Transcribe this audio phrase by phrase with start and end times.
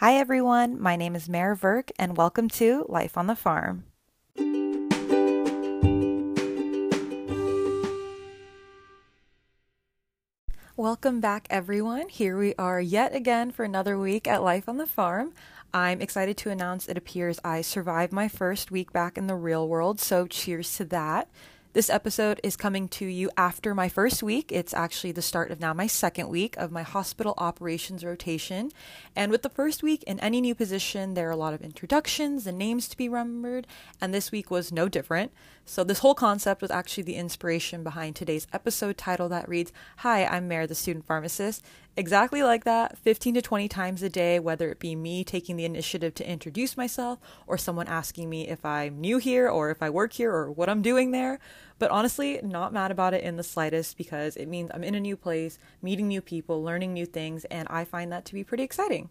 [0.00, 0.80] Hi, everyone.
[0.80, 3.82] My name is Mehr Verk, and welcome to Life on the Pharm.
[10.76, 12.08] Welcome back, everyone.
[12.10, 15.32] Here we are yet again for another week at Life on the Pharm.
[15.74, 19.66] I'm excited to announce it appears I survived my first week back in the real
[19.66, 21.28] world, so cheers to that.
[21.74, 24.50] This episode is coming to you after my first week.
[24.50, 28.72] It's actually the start of now my second week of my hospital operations rotation.
[29.14, 32.46] And with the first week in any new position, there are a lot of introductions
[32.46, 33.66] and names to be remembered,
[34.00, 35.30] and this week was no different.
[35.70, 40.24] So, this whole concept was actually the inspiration behind today's episode title that reads Hi,
[40.24, 41.62] I'm Mehr, the student pharmacist.
[41.94, 45.66] Exactly like that, 15 to 20 times a day, whether it be me taking the
[45.66, 49.90] initiative to introduce myself or someone asking me if I'm new here or if I
[49.90, 51.38] work here or what I'm doing there.
[51.78, 55.00] But honestly, not mad about it in the slightest because it means I'm in a
[55.00, 58.62] new place, meeting new people, learning new things, and I find that to be pretty
[58.62, 59.10] exciting.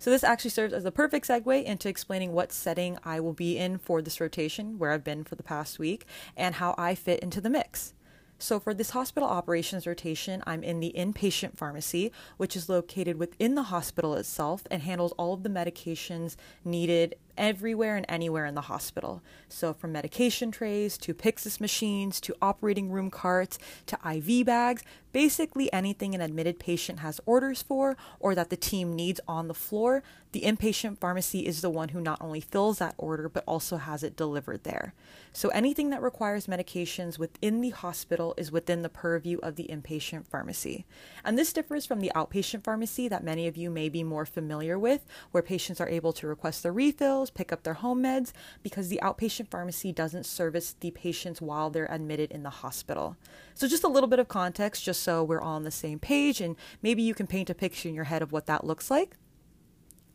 [0.00, 3.58] So, this actually serves as a perfect segue into explaining what setting I will be
[3.58, 6.06] in for this rotation, where I've been for the past week,
[6.38, 7.92] and how I fit into the mix.
[8.38, 13.56] So, for this hospital operations rotation, I'm in the inpatient pharmacy, which is located within
[13.56, 18.60] the hospital itself and handles all of the medications needed everywhere and anywhere in the
[18.60, 19.22] hospital.
[19.48, 25.72] So, from medication trays to Pyxis machines to operating room carts to IV bags, basically
[25.72, 30.02] anything an admitted patient has orders for or that the team needs on the floor,
[30.32, 34.04] the inpatient pharmacy is the one who not only fills that order but also has
[34.04, 34.94] it delivered there.
[35.32, 40.26] So anything that requires medications within the hospital is within the purview of the inpatient
[40.26, 40.86] pharmacy.
[41.24, 44.78] And this differs from the outpatient pharmacy that many of you may be more familiar
[44.78, 48.88] with, where patients are able to request their refills, pick up their home meds, because
[48.88, 53.16] the outpatient pharmacy doesn't service the patients while they're admitted in the hospital.
[53.54, 56.40] So just a little bit of context, just so we're all on the same page,
[56.40, 59.16] and maybe you can paint a picture in your head of what that looks like.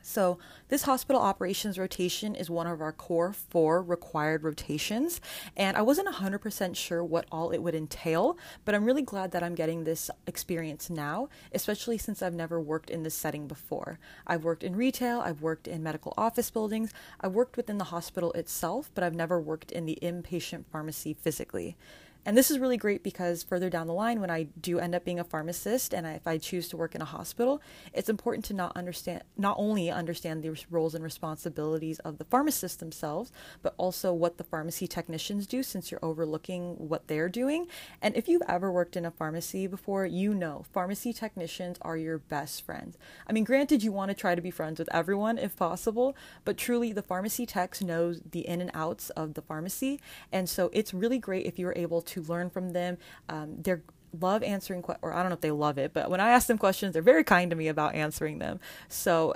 [0.07, 0.37] So,
[0.69, 5.19] this hospital operations rotation is one of our core four required rotations,
[5.57, 9.41] and I wasn't 100% sure what all it would entail, but I'm really glad that
[9.41, 13.97] I'm getting this experience now, especially since I've never worked in this setting before.
[14.27, 18.31] I've worked in retail, I've worked in medical office buildings, I've worked within the hospital
[18.33, 21.77] itself, but I've never worked in the inpatient pharmacy physically.
[22.25, 25.05] And this is really great because further down the line, when I do end up
[25.05, 27.61] being a pharmacist and I, if I choose to work in a hospital,
[27.93, 32.77] it's important to not understand, not only understand the roles and responsibilities of the pharmacists
[32.77, 33.31] themselves,
[33.61, 37.67] but also what the pharmacy technicians do since you're overlooking what they're doing.
[38.01, 42.17] And if you've ever worked in a pharmacy before, you know pharmacy technicians are your
[42.17, 42.97] best friends.
[43.27, 46.57] I mean, granted, you want to try to be friends with everyone if possible, but
[46.57, 49.99] truly the pharmacy techs knows the in and outs of the pharmacy.
[50.31, 52.97] And so it's really great if you're able to to learn from them.
[53.29, 53.83] Um, they're
[54.21, 56.47] love answering que- or I don't know if they love it, but when I ask
[56.47, 58.59] them questions, they're very kind to me about answering them.
[58.87, 59.33] So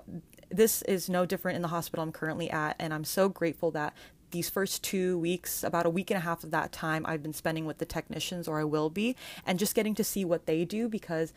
[0.49, 3.93] this is no different in the hospital I'm currently at, and I'm so grateful that
[4.31, 7.33] these first two weeks, about a week and a half of that time, I've been
[7.33, 9.15] spending with the technicians, or I will be,
[9.45, 11.33] and just getting to see what they do because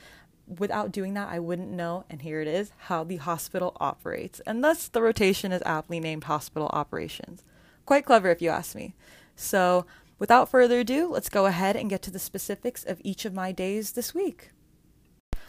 [0.58, 4.40] without doing that, I wouldn't know, and here it is, how the hospital operates.
[4.40, 7.42] And thus, the rotation is aptly named Hospital Operations.
[7.86, 8.94] Quite clever, if you ask me.
[9.34, 9.86] So,
[10.22, 13.50] Without further ado, let's go ahead and get to the specifics of each of my
[13.50, 14.52] days this week.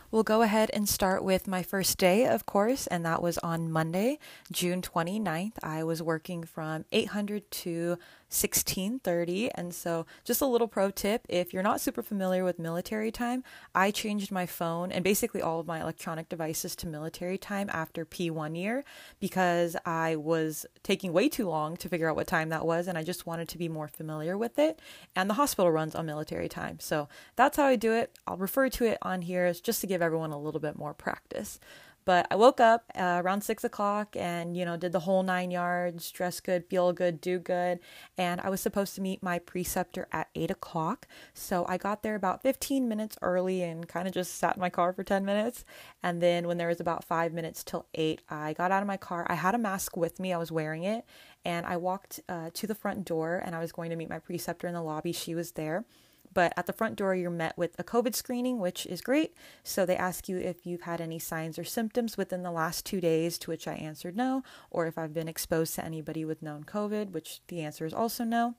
[0.09, 3.71] We'll go ahead and start with my first day, of course, and that was on
[3.71, 4.17] Monday,
[4.51, 5.59] June 29th.
[5.61, 7.99] I was working from 800 to
[8.33, 13.11] 1630 and so just a little pro tip if you're not super familiar with military
[13.11, 13.43] time
[13.75, 18.05] i changed my phone and basically all of my electronic devices to military time after
[18.05, 18.83] p1 year
[19.19, 22.97] because i was taking way too long to figure out what time that was and
[22.97, 24.79] i just wanted to be more familiar with it.
[25.15, 26.79] And the hospital runs on military time.
[26.79, 28.17] So that's how i do it.
[28.27, 31.59] I'll refer to it on here just to give everyone a little bit more practice
[32.05, 35.51] but I woke up uh, around six o'clock and, you know, did the whole nine
[35.51, 37.79] yards, dress good, feel good, do good.
[38.17, 41.07] And I was supposed to meet my preceptor at eight o'clock.
[41.33, 44.69] So I got there about 15 minutes early and kind of just sat in my
[44.69, 45.63] car for 10 minutes.
[46.01, 48.97] And then when there was about five minutes till eight, I got out of my
[48.97, 49.25] car.
[49.29, 51.05] I had a mask with me, I was wearing it.
[51.45, 54.19] And I walked uh, to the front door and I was going to meet my
[54.19, 55.11] preceptor in the lobby.
[55.11, 55.85] She was there.
[56.33, 59.33] But at the front door, you're met with a COVID screening, which is great.
[59.63, 63.01] So they ask you if you've had any signs or symptoms within the last two
[63.01, 66.63] days, to which I answered no, or if I've been exposed to anybody with known
[66.63, 68.55] COVID, which the answer is also no.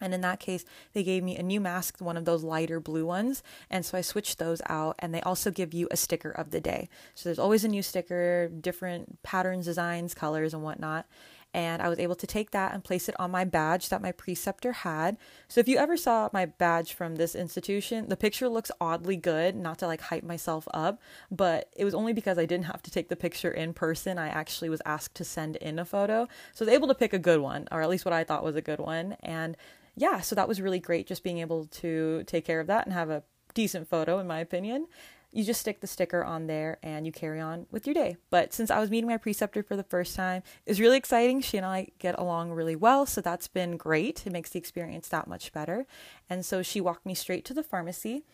[0.00, 3.06] And in that case, they gave me a new mask, one of those lighter blue
[3.06, 3.42] ones.
[3.70, 4.96] And so I switched those out.
[4.98, 6.88] And they also give you a sticker of the day.
[7.14, 11.06] So there's always a new sticker, different patterns, designs, colors, and whatnot.
[11.54, 14.12] And I was able to take that and place it on my badge that my
[14.12, 15.16] preceptor had.
[15.48, 19.56] So if you ever saw my badge from this institution, the picture looks oddly good,
[19.56, 21.00] not to like hype myself up,
[21.30, 24.18] but it was only because I didn't have to take the picture in person.
[24.18, 26.28] I actually was asked to send in a photo.
[26.52, 28.44] So I was able to pick a good one, or at least what I thought
[28.44, 29.16] was a good one.
[29.22, 29.56] And
[29.96, 32.92] yeah, so that was really great just being able to take care of that and
[32.92, 33.22] have a
[33.54, 34.86] decent photo, in my opinion.
[35.36, 38.16] You just stick the sticker on there and you carry on with your day.
[38.30, 41.42] But since I was meeting my preceptor for the first time, it was really exciting.
[41.42, 44.26] She and I get along really well, so that's been great.
[44.26, 45.86] It makes the experience that much better.
[46.30, 48.24] And so she walked me straight to the pharmacy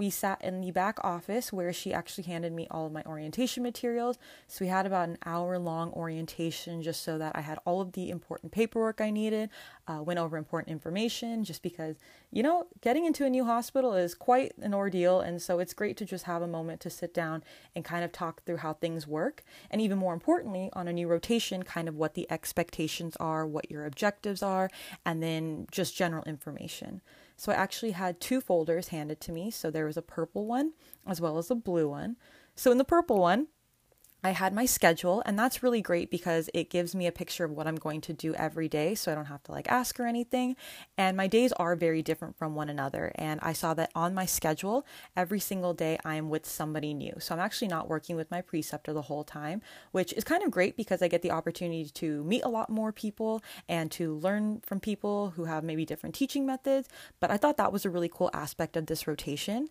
[0.00, 3.62] we sat in the back office where she actually handed me all of my orientation
[3.62, 4.18] materials.
[4.48, 7.92] So we had about an hour long orientation just so that I had all of
[7.92, 9.50] the important paperwork I needed,
[9.86, 11.96] uh, went over important information just because,
[12.32, 15.20] you know, getting into a new hospital is quite an ordeal.
[15.20, 17.44] And so it's great to just have a moment to sit down
[17.76, 19.44] and kind of talk through how things work.
[19.70, 23.70] And even more importantly, on a new rotation, kind of what the expectations are, what
[23.70, 24.70] your objectives are,
[25.04, 27.02] and then just general information.
[27.40, 29.50] So I actually had two folders handed to me.
[29.50, 30.74] So there was a purple one
[31.06, 32.18] as well as a blue one.
[32.54, 33.46] So in the purple one,
[34.22, 37.52] I had my schedule, and that's really great because it gives me a picture of
[37.52, 40.06] what I'm going to do every day, so I don't have to like ask her
[40.06, 40.56] anything.
[40.98, 43.12] And my days are very different from one another.
[43.14, 44.86] And I saw that on my schedule,
[45.16, 47.14] every single day I am with somebody new.
[47.18, 49.62] So I'm actually not working with my preceptor the whole time,
[49.92, 52.92] which is kind of great because I get the opportunity to meet a lot more
[52.92, 56.88] people and to learn from people who have maybe different teaching methods.
[57.20, 59.68] But I thought that was a really cool aspect of this rotation.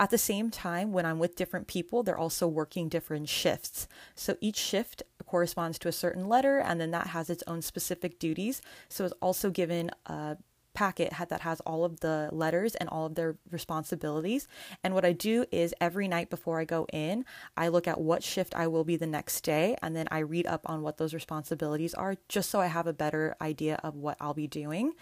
[0.00, 3.86] At the same time, when I'm with different people, they're also working different shifts.
[4.14, 8.18] So each shift corresponds to a certain letter, and then that has its own specific
[8.18, 8.62] duties.
[8.88, 10.38] So it's also given a
[10.74, 14.48] packet that has all of the letters and all of their responsibilities.
[14.82, 17.24] And what I do is every night before I go in,
[17.56, 20.46] I look at what shift I will be the next day and then I read
[20.46, 24.16] up on what those responsibilities are just so I have a better idea of what
[24.20, 24.92] I'll be doing.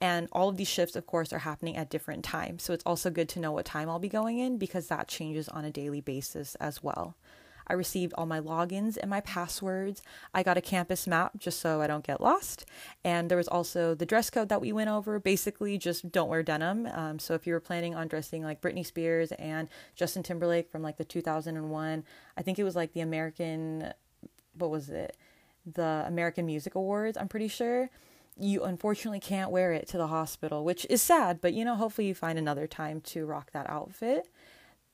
[0.00, 2.62] And all of these shifts, of course, are happening at different times.
[2.62, 5.48] So it's also good to know what time I'll be going in because that changes
[5.48, 7.16] on a daily basis as well.
[7.68, 10.02] I received all my logins and my passwords.
[10.34, 12.64] I got a campus map just so I don't get lost.
[13.04, 15.18] And there was also the dress code that we went over.
[15.18, 16.86] Basically, just don't wear denim.
[16.86, 20.82] Um, so if you were planning on dressing like Britney Spears and Justin Timberlake from
[20.82, 22.04] like the 2001,
[22.36, 23.92] I think it was like the American,
[24.56, 25.16] what was it?
[25.66, 27.90] The American Music Awards, I'm pretty sure
[28.40, 32.06] you unfortunately can't wear it to the hospital, which is sad, but you know, hopefully
[32.06, 34.28] you find another time to rock that outfit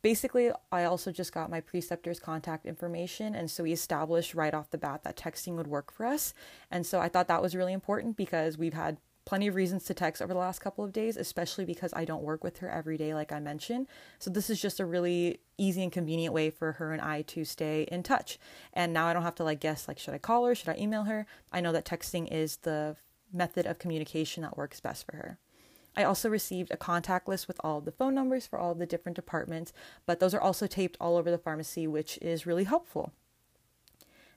[0.05, 3.35] basically, I also just got my preceptor's contact information.
[3.35, 6.35] And so we established right off the bat that texting would work for us.
[6.71, 9.95] And so I thought that was really important because we've had plenty of reasons to
[9.95, 12.99] text over the last couple of days, especially because I don't work with her every
[12.99, 13.87] day, like I mentioned.
[14.19, 17.47] So this is just a really easy and convenient way for her and I to
[17.47, 18.39] stay in touch.
[18.75, 20.55] And now I don't have to like guess, like, should I call her?
[20.55, 21.27] Should I email her?
[21.51, 22.97] I know that texting is the
[23.33, 25.39] method of communication that works best for her.
[25.97, 29.17] I also received a contact list with all the phone numbers for all the different
[29.17, 29.73] departments,
[30.07, 33.13] but those are also taped all over the pharmacy, which is really helpful.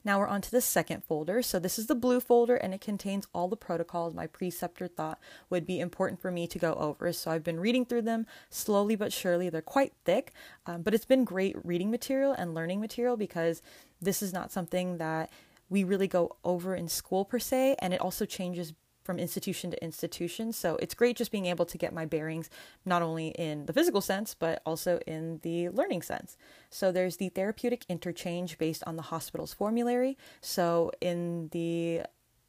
[0.07, 1.41] Now we're on to the second folder.
[1.41, 5.19] So this is the blue folder and it contains all the protocols my preceptor thought
[5.49, 7.11] would be important for me to go over.
[7.11, 9.49] So I've been reading through them slowly but surely.
[9.49, 10.31] They're quite thick,
[10.65, 13.61] um, but it's been great reading material and learning material because
[14.01, 15.29] this is not something that
[15.69, 18.73] we really go over in school per se, and it also changes
[19.07, 20.51] from institution to institution.
[20.51, 22.49] So it's great just being able to get my bearings
[22.85, 26.35] not only in the physical sense, but also in the learning sense.
[26.69, 30.17] So there's the therapeutic interchange based on the hospital's formulary.
[30.41, 32.01] So in the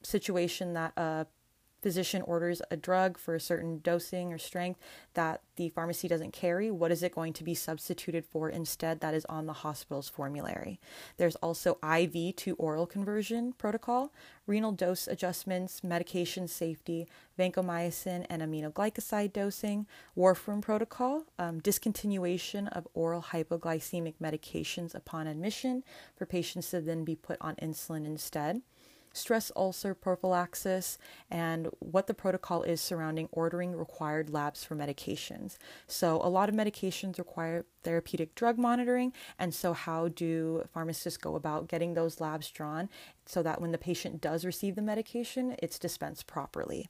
[0.03, 1.27] situation that a
[1.81, 4.81] physician orders a drug for a certain dosing or strength
[5.15, 9.15] that the pharmacy doesn't carry, what is it going to be substituted for instead that
[9.15, 10.81] is on the hospital's formulary?
[11.17, 14.13] There's also IV to oral conversion protocol,
[14.47, 17.07] renal dose adjustments, medication safety,
[17.39, 25.83] vancomycin and aminoglycoside dosing, warfarin protocol, um, discontinuation of oral hypoglycemic medications upon admission
[26.17, 28.63] for patients to then be put on insulin instead
[29.13, 30.99] stress ulcer prophylaxis,
[31.31, 35.57] and what the protocol is surrounding ordering required labs for medications.
[35.87, 41.35] So, a lot of medications require therapeutic drug monitoring, and so, how do pharmacists go
[41.37, 42.89] about getting those labs drawn
[43.27, 46.89] so that when the patient does receive the medication, it's dispensed properly?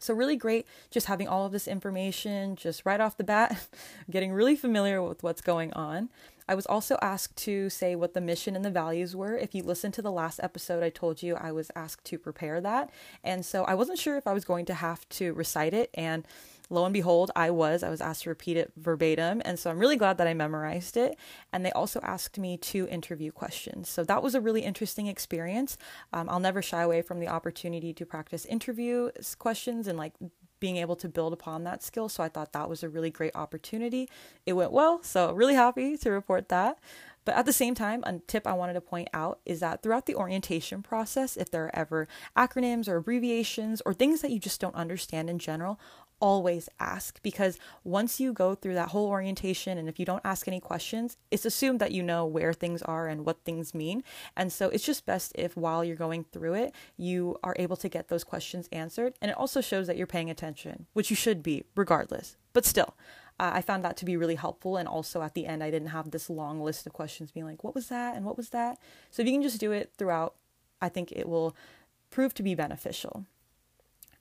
[0.00, 3.68] So, really great just having all of this information just right off the bat,
[4.10, 6.08] getting really familiar with what's going on.
[6.50, 9.36] I was also asked to say what the mission and the values were.
[9.36, 12.60] If you listened to the last episode, I told you I was asked to prepare
[12.60, 12.90] that.
[13.22, 15.90] And so I wasn't sure if I was going to have to recite it.
[15.94, 16.26] And
[16.68, 17.84] lo and behold, I was.
[17.84, 19.40] I was asked to repeat it verbatim.
[19.44, 21.16] And so I'm really glad that I memorized it.
[21.52, 23.88] And they also asked me two interview questions.
[23.88, 25.78] So that was a really interesting experience.
[26.12, 30.14] Um, I'll never shy away from the opportunity to practice interview questions and like
[30.60, 32.08] being able to build upon that skill.
[32.08, 34.08] So I thought that was a really great opportunity.
[34.46, 35.02] It went well.
[35.02, 36.78] So really happy to report that.
[37.24, 40.06] But at the same time, a tip I wanted to point out is that throughout
[40.06, 44.60] the orientation process, if there are ever acronyms or abbreviations or things that you just
[44.60, 45.78] don't understand in general,
[46.20, 50.46] always ask because once you go through that whole orientation and if you don't ask
[50.46, 54.04] any questions, it's assumed that you know where things are and what things mean.
[54.36, 57.88] And so it's just best if while you're going through it, you are able to
[57.88, 59.14] get those questions answered.
[59.20, 62.36] And it also shows that you're paying attention, which you should be regardless.
[62.52, 62.94] But still,
[63.38, 64.76] uh, I found that to be really helpful.
[64.76, 67.64] And also at the end, I didn't have this long list of questions being like,
[67.64, 68.14] what was that?
[68.14, 68.78] And what was that?
[69.10, 70.34] So if you can just do it throughout,
[70.82, 71.56] I think it will
[72.10, 73.24] prove to be beneficial.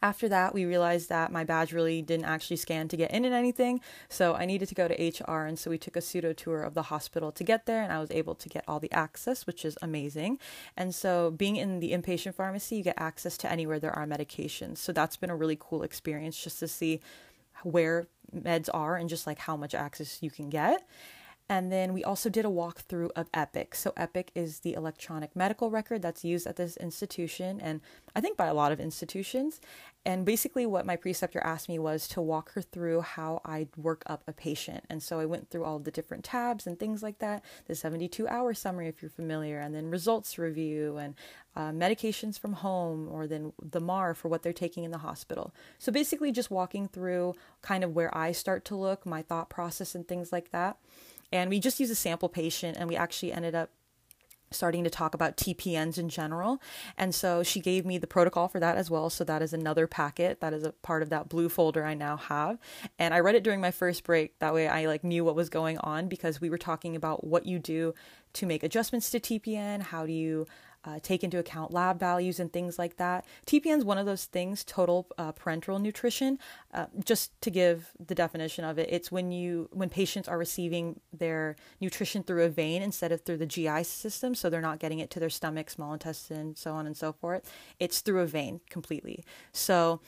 [0.02, 3.34] After that, we realized that my badge really didn't actually scan to get in and
[3.34, 6.62] anything, so I needed to go to HR, and so we took a pseudo tour
[6.64, 9.46] of the hospital to get there, and I was able to get all the access,
[9.46, 10.40] which is amazing.
[10.78, 14.78] And so, being in the inpatient pharmacy, you get access to anywhere there are medications,
[14.78, 17.02] so that's been a really cool experience just to see
[17.64, 20.88] where meds are and just like how much access you can get.
[21.50, 23.74] And then we also did a walkthrough of Epic.
[23.74, 27.82] So, Epic is the electronic medical record that's used at this institution, and
[28.16, 29.60] I think by a lot of institutions.
[30.06, 34.04] And basically, what my preceptor asked me was to walk her through how I'd work
[34.06, 34.86] up a patient.
[34.92, 38.28] And so I went through all the different tabs and things like that the 72
[38.28, 41.16] hour summary, if you're familiar, and then results review, and
[41.56, 45.52] uh, medications from home, or then the MAR for what they're taking in the hospital.
[45.80, 49.96] So, basically, just walking through kind of where I start to look, my thought process,
[49.96, 50.78] and things like that.
[51.32, 53.70] And we just used a sample patient, and we actually ended up
[54.52, 56.62] starting to talk about TPNs in general.
[56.98, 59.10] And so she gave me the protocol for that as well.
[59.10, 62.18] So that is another packet that is a part of that blue folder I now
[62.18, 62.58] have.
[62.98, 64.40] And I read it during my first break.
[64.40, 67.46] That way I like knew what was going on because we were talking about what
[67.46, 67.94] you do
[68.34, 70.46] to make adjustments to TPN, how do you
[70.86, 73.26] uh, take into account lab values and things like that.
[73.46, 76.40] TPN is one of those things, total uh, parenteral nutrition.
[76.74, 81.00] Uh, just to give the definition of it, it's when you when patients are receiving
[81.12, 85.00] their nutrition through a vein instead of through the GI system, so they're not getting
[85.00, 87.52] it to their stomach, small intestine, so on and so forth.
[87.80, 89.24] It's through a vein completely.
[89.52, 90.00] So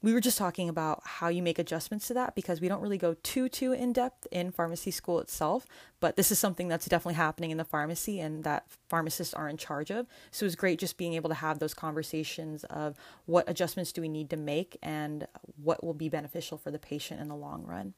[0.00, 2.98] we were just talking about how you make adjustments to that because we don't really
[2.98, 5.66] go too too in depth in pharmacy school itself
[6.00, 9.56] but this is something that's definitely happening in the pharmacy and that pharmacists are in
[9.56, 10.06] charge of.
[10.30, 14.08] So it's great just being able to have those conversations of what adjustments do we
[14.08, 15.26] need to make and
[15.62, 17.94] what will be beneficial for the patient in the long run.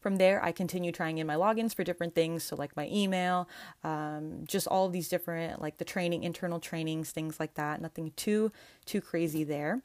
[0.00, 2.42] From there i continue trying in my logins for different things.
[2.42, 3.48] So like my email
[3.84, 7.80] um, just all these different like the training internal trainings things like that.
[7.80, 8.52] Nothing too
[8.84, 9.82] too crazy there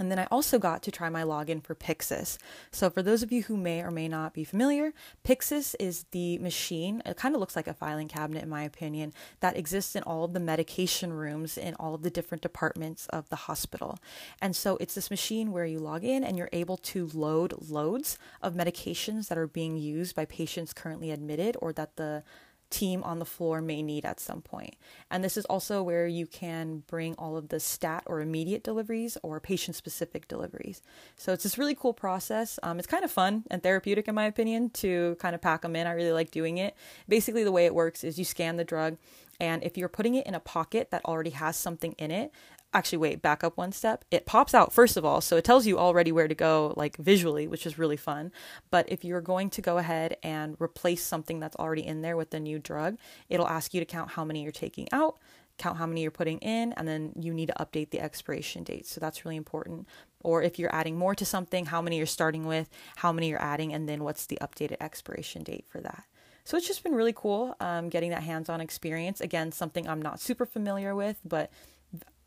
[0.00, 2.38] and then I also got to try my login for Pyxis.
[2.72, 6.38] So, for those of you who may or may not be familiar, Pyxis is the
[6.38, 10.02] machine, it kind of looks like a filing cabinet, in my opinion, that exists in
[10.04, 13.98] all of the medication rooms in all of the different departments of the hospital.
[14.40, 18.18] And so, it's this machine where you log in and you're able to load loads
[18.40, 22.22] of medications that are being used by patients currently admitted or that the
[22.70, 24.76] team on the floor may need at some point.
[25.10, 29.18] And this is also where you can bring all of the stat or immediate deliveries
[29.22, 30.80] or patient specific deliveries.
[31.16, 32.58] So it's this really cool process.
[32.62, 35.76] Um, it's kind of fun and therapeutic, in my opinion, to kind of pack them
[35.76, 35.86] in.
[35.86, 36.74] I really like doing it.
[37.08, 38.96] Basically, the way it works is you scan the drug.
[39.40, 42.30] And if you're putting it in a pocket that already has something in it,
[42.72, 44.04] actually wait back up one step.
[44.10, 46.96] It pops out first of all so it tells you already where to go like
[46.96, 48.32] visually which is really fun.
[48.70, 52.30] But if you're going to go ahead and replace something that's already in there with
[52.30, 52.96] the new drug
[53.28, 55.18] it'll ask you to count how many you're taking out
[55.60, 58.86] count how many you're putting in and then you need to update the expiration date.
[58.86, 59.86] So that's really important.
[60.22, 63.42] Or if you're adding more to something how many you're starting with how many you're
[63.42, 66.04] adding and then what's the updated expiration date for that.
[66.44, 69.20] So it's just been really cool um, getting that hands-on experience.
[69.20, 71.50] Again something i'm not super familiar with but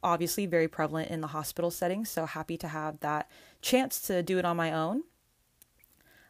[0.03, 3.29] obviously very prevalent in the hospital setting, so happy to have that
[3.61, 5.03] chance to do it on my own.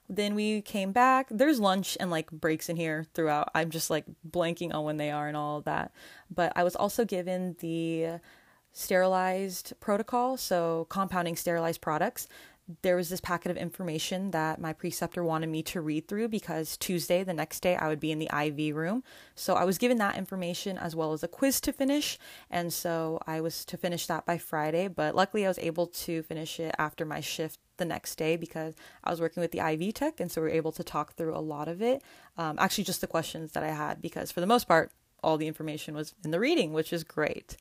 [0.09, 1.27] Then we came back.
[1.31, 3.49] There's lunch and like breaks in here throughout.
[3.55, 5.91] I'm just like blanking on when they are and all that.
[6.29, 8.19] But I was also given the
[8.73, 12.27] sterilized protocol, so compounding sterilized products
[12.81, 16.77] there was this packet of information that my preceptor wanted me to read through because
[16.77, 19.03] Tuesday, the next day, I would be in the IV room.
[19.35, 22.17] So I was given that information as well as a quiz to finish.
[22.49, 24.87] And so I was to finish that by Friday.
[24.87, 28.75] But luckily, I was able to finish it after my shift the next day because
[29.03, 30.21] I was working with the IV tech.
[30.21, 32.01] And so we were able to talk through a lot of it.
[32.37, 34.91] Um, actually, just the questions that I had because for the most part,
[35.21, 37.57] all the information was in the reading, which is great.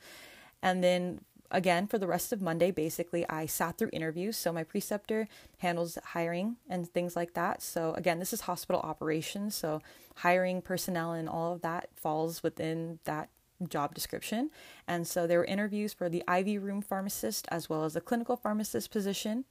[0.62, 4.36] And then again, for the rest of Monday, basically, I sat through interviews.
[4.36, 5.28] So, my preceptor
[5.58, 7.62] handles hiring and things like that.
[7.62, 9.54] So, again, this is hospital operations.
[9.54, 9.80] So,
[10.16, 13.28] hiring personnel and all of that falls within that
[13.68, 14.50] job description.
[14.88, 18.36] And so, there were interviews for the IV room pharmacist as well as the clinical
[18.36, 19.44] pharmacist position.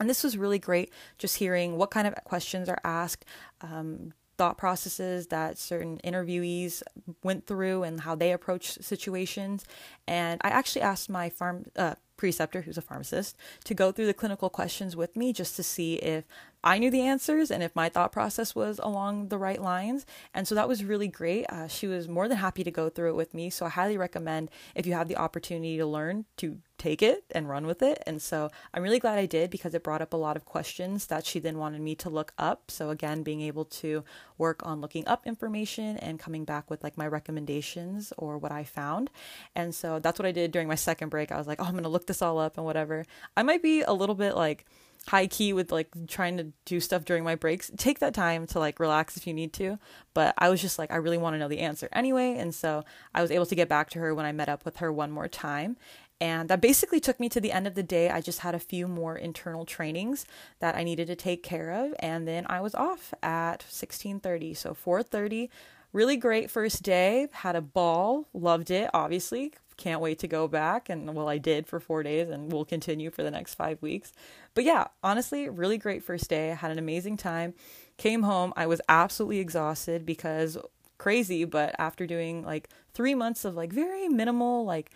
[0.00, 3.24] And this was really great just hearing what kind of questions are asked,
[3.60, 6.82] um, thought processes that certain interviewees
[7.22, 9.64] went through and how they approach situations.
[10.06, 14.14] And I actually asked my farm uh, preceptor, who's a pharmacist, to go through the
[14.14, 16.24] clinical questions with me just to see if
[16.68, 20.04] I knew the answers and if my thought process was along the right lines.
[20.34, 21.46] And so that was really great.
[21.48, 23.48] Uh, she was more than happy to go through it with me.
[23.48, 27.48] So I highly recommend if you have the opportunity to learn to take it and
[27.48, 28.02] run with it.
[28.06, 31.06] And so I'm really glad I did because it brought up a lot of questions
[31.06, 32.70] that she then wanted me to look up.
[32.70, 34.04] So again, being able to
[34.36, 38.64] work on looking up information and coming back with like my recommendations or what I
[38.64, 39.08] found.
[39.56, 41.32] And so that's what I did during my second break.
[41.32, 43.06] I was like, oh, I'm going to look this all up and whatever.
[43.38, 44.66] I might be a little bit like,
[45.06, 47.70] high key with like trying to do stuff during my breaks.
[47.76, 49.78] Take that time to like relax if you need to.
[50.14, 52.36] But I was just like, I really want to know the answer anyway.
[52.36, 54.78] And so I was able to get back to her when I met up with
[54.78, 55.76] her one more time.
[56.20, 58.10] And that basically took me to the end of the day.
[58.10, 60.26] I just had a few more internal trainings
[60.58, 61.94] that I needed to take care of.
[62.00, 64.54] And then I was off at 1630.
[64.54, 65.48] So 430
[65.92, 67.28] really great first day.
[67.32, 68.28] Had a ball.
[68.32, 69.52] Loved it obviously.
[69.76, 70.88] Can't wait to go back.
[70.88, 74.12] And well i did for four days and will continue for the next five weeks.
[74.54, 76.48] But yeah honestly really great first day.
[76.48, 77.54] Had an amazing time.
[77.96, 78.52] Came home.
[78.56, 80.58] I was absolutely exhausted because
[80.98, 84.90] crazy but after doing like three months of like very minimal like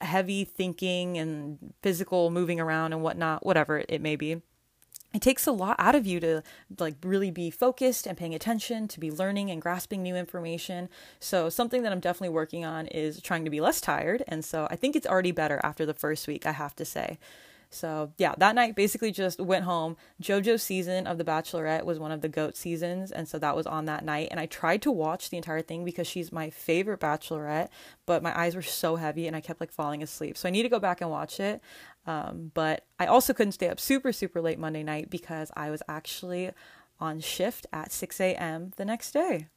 [0.00, 4.40] heavy thinking and physical moving around and whatnot whatever it may be
[5.16, 6.42] it takes a lot out of you to
[6.78, 11.48] like really be focused and paying attention to be learning and grasping new information so
[11.48, 14.76] something that i'm definitely working on is trying to be less tired and so i
[14.76, 17.18] think it's already better after the first week i have to say
[17.70, 19.96] so yeah, that night basically just went home.
[20.22, 23.66] JoJo's season of The Bachelorette was one of the GOAT seasons, and so that was
[23.66, 24.28] on that night.
[24.30, 27.68] And I tried to watch the entire thing because she's my favorite Bachelorette,
[28.06, 30.36] but my eyes were so heavy and I kept like falling asleep.
[30.36, 31.60] So I need to go back and watch it.
[32.06, 35.82] Um, but I also couldn't stay up super super late Monday night because I was
[35.88, 36.50] actually
[36.98, 38.72] on shift at 6 a.m.
[38.76, 39.48] the next day.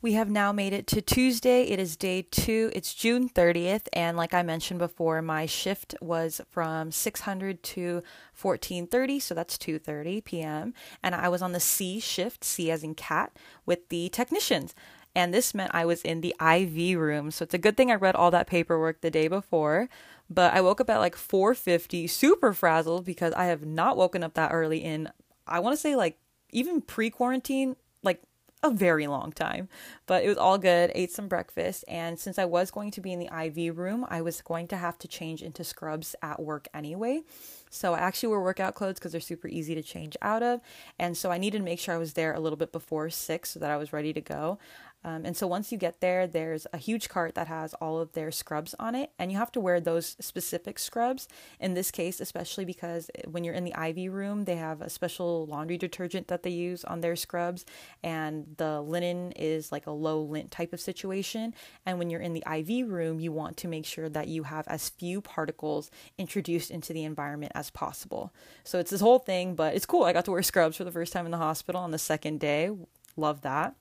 [0.00, 1.62] We have now made it to Tuesday.
[1.64, 2.70] It is day two.
[2.72, 3.88] It's June 30th.
[3.92, 8.02] And like I mentioned before, my shift was from 600 to
[8.40, 9.18] 1430.
[9.18, 10.72] So that's 2.30 p.m.
[11.02, 13.36] And I was on the C shift, C as in cat,
[13.66, 14.72] with the technicians.
[15.16, 17.32] And this meant I was in the IV room.
[17.32, 19.88] So it's a good thing I read all that paperwork the day before.
[20.30, 24.34] But I woke up at like 4.50, super frazzled because I have not woken up
[24.34, 25.10] that early in,
[25.46, 26.18] I want to say like
[26.50, 28.22] even pre-quarantine, like
[28.62, 29.68] a very long time,
[30.06, 30.90] but it was all good.
[30.94, 34.20] Ate some breakfast, and since I was going to be in the IV room, I
[34.20, 37.22] was going to have to change into scrubs at work anyway.
[37.70, 40.60] So I actually wore workout clothes because they're super easy to change out of,
[40.98, 43.50] and so I needed to make sure I was there a little bit before six
[43.50, 44.58] so that I was ready to go.
[45.04, 48.12] Um, and so once you get there, there's a huge cart that has all of
[48.12, 51.28] their scrubs on it, and you have to wear those specific scrubs.
[51.60, 55.46] In this case, especially because when you're in the IV room, they have a special
[55.46, 57.64] laundry detergent that they use on their scrubs,
[58.02, 61.54] and the linen is like a low lint type of situation.
[61.86, 64.66] And when you're in the IV room, you want to make sure that you have
[64.68, 68.32] as few particles introduced into the environment as possible.
[68.64, 70.04] So it's this whole thing, but it's cool.
[70.04, 72.40] I got to wear scrubs for the first time in the hospital on the second
[72.40, 72.70] day.
[73.16, 73.76] Love that.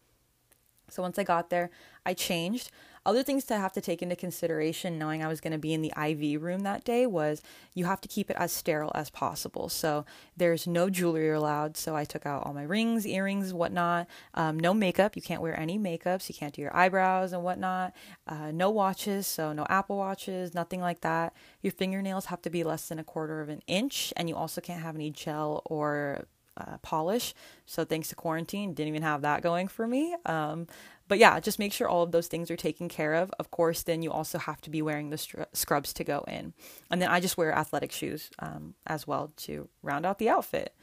[0.90, 1.70] So once I got there,
[2.06, 2.72] I changed.
[3.08, 5.82] Other things to have to take into consideration knowing I was going to be in
[5.82, 7.42] the IV room that day was
[7.74, 9.70] you have to keep it as sterile as possible.
[9.70, 11.78] So there's no jewelry allowed.
[11.78, 14.08] So I took out all my rings, earrings, whatnot.
[14.34, 15.16] Um, no makeup.
[15.16, 16.28] You can't wear any makeups.
[16.28, 17.94] You can't do your eyebrows and whatnot.
[18.28, 19.26] Uh, no watches.
[19.26, 21.34] So no Apple watches, nothing like that.
[21.62, 24.12] Your fingernails have to be less than a quarter of an inch.
[24.18, 26.26] And you also can't have any gel or
[26.58, 27.34] uh, polish.
[27.66, 30.16] So thanks to quarantine, didn't even have that going for me.
[30.26, 30.68] Um,
[31.08, 33.32] but yeah, just make sure all of those things are taken care of.
[33.40, 36.54] Of course, then you also have to be wearing the str- scrubs to go in.
[36.92, 40.74] And then I just wear athletic shoes um, as well to round out the outfit.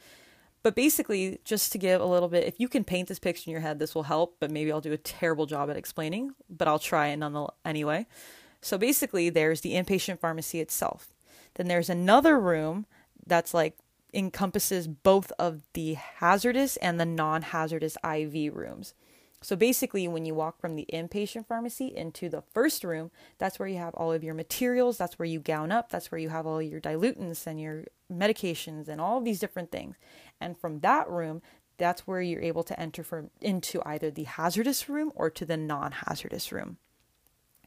[0.63, 3.51] But basically, just to give a little bit, if you can paint this picture in
[3.51, 4.37] your head, this will help.
[4.39, 8.07] But maybe I'll do a terrible job at explaining, but I'll try it nonetheless anyway.
[8.61, 11.13] So basically, there's the inpatient pharmacy itself.
[11.53, 12.87] Then there's another room
[13.27, 13.77] that's like
[14.15, 18.93] encompasses both of the hazardous and the non hazardous IV rooms.
[19.41, 23.67] So basically, when you walk from the inpatient pharmacy into the first room, that's where
[23.67, 26.47] you have all of your materials, that's where you gown up, that's where you have
[26.47, 29.97] all your dilutants and your medications and all these different things.
[30.41, 31.43] And from that room,
[31.77, 35.57] that's where you're able to enter from into either the hazardous room or to the
[35.57, 36.77] non-hazardous room.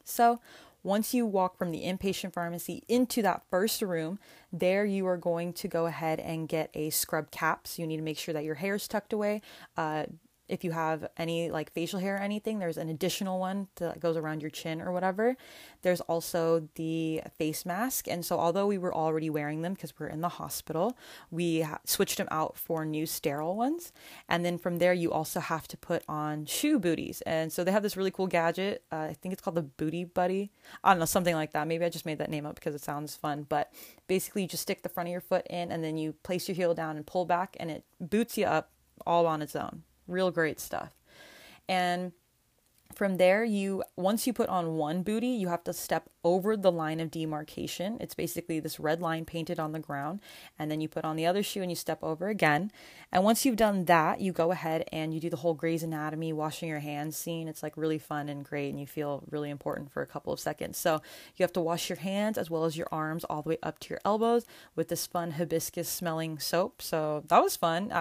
[0.03, 0.41] So,
[0.83, 4.19] once you walk from the inpatient pharmacy into that first room,
[4.51, 7.67] there you are going to go ahead and get a scrub cap.
[7.67, 9.41] So you need to make sure that your hair is tucked away.
[9.75, 10.05] Uh,
[10.49, 14.17] if you have any like facial hair or anything, there's an additional one that goes
[14.17, 15.37] around your chin or whatever.
[15.83, 18.07] There's also the face mask.
[18.07, 20.97] And so, although we were already wearing them because we're in the hospital,
[21.29, 23.93] we switched them out for new sterile ones.
[24.27, 27.21] And then from there, you also have to put on shoe booties.
[27.21, 28.83] And so, they have this really cool gadget.
[28.91, 30.51] Uh, I think it's called the Booty Buddy.
[30.83, 31.67] I don't know, something like that.
[31.67, 33.45] Maybe I just made that name up because it sounds fun.
[33.47, 33.71] But
[34.07, 36.55] basically, you just stick the front of your foot in and then you place your
[36.55, 38.71] heel down and pull back, and it boots you up
[39.05, 39.83] all on its own.
[40.09, 40.93] Real great stuff.
[41.67, 42.11] And
[42.95, 46.71] from there, you once you put on one booty, you have to step over the
[46.71, 47.97] line of demarcation.
[48.01, 50.21] It's basically this red line painted on the ground,
[50.57, 52.71] and then you put on the other shoe and you step over again.
[53.11, 56.33] And once you've done that, you go ahead and you do the whole Grey's Anatomy
[56.33, 57.47] washing your hands scene.
[57.47, 60.39] It's like really fun and great, and you feel really important for a couple of
[60.39, 60.77] seconds.
[60.79, 60.99] So
[61.35, 63.77] you have to wash your hands as well as your arms all the way up
[63.81, 64.45] to your elbows
[64.75, 66.81] with this fun hibiscus smelling soap.
[66.81, 67.91] So that was fun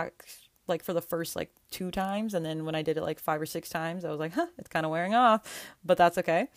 [0.69, 3.41] like for the first like two times and then when I did it like five
[3.41, 5.43] or six times I was like, "Huh, it's kind of wearing off."
[5.85, 6.49] But that's okay.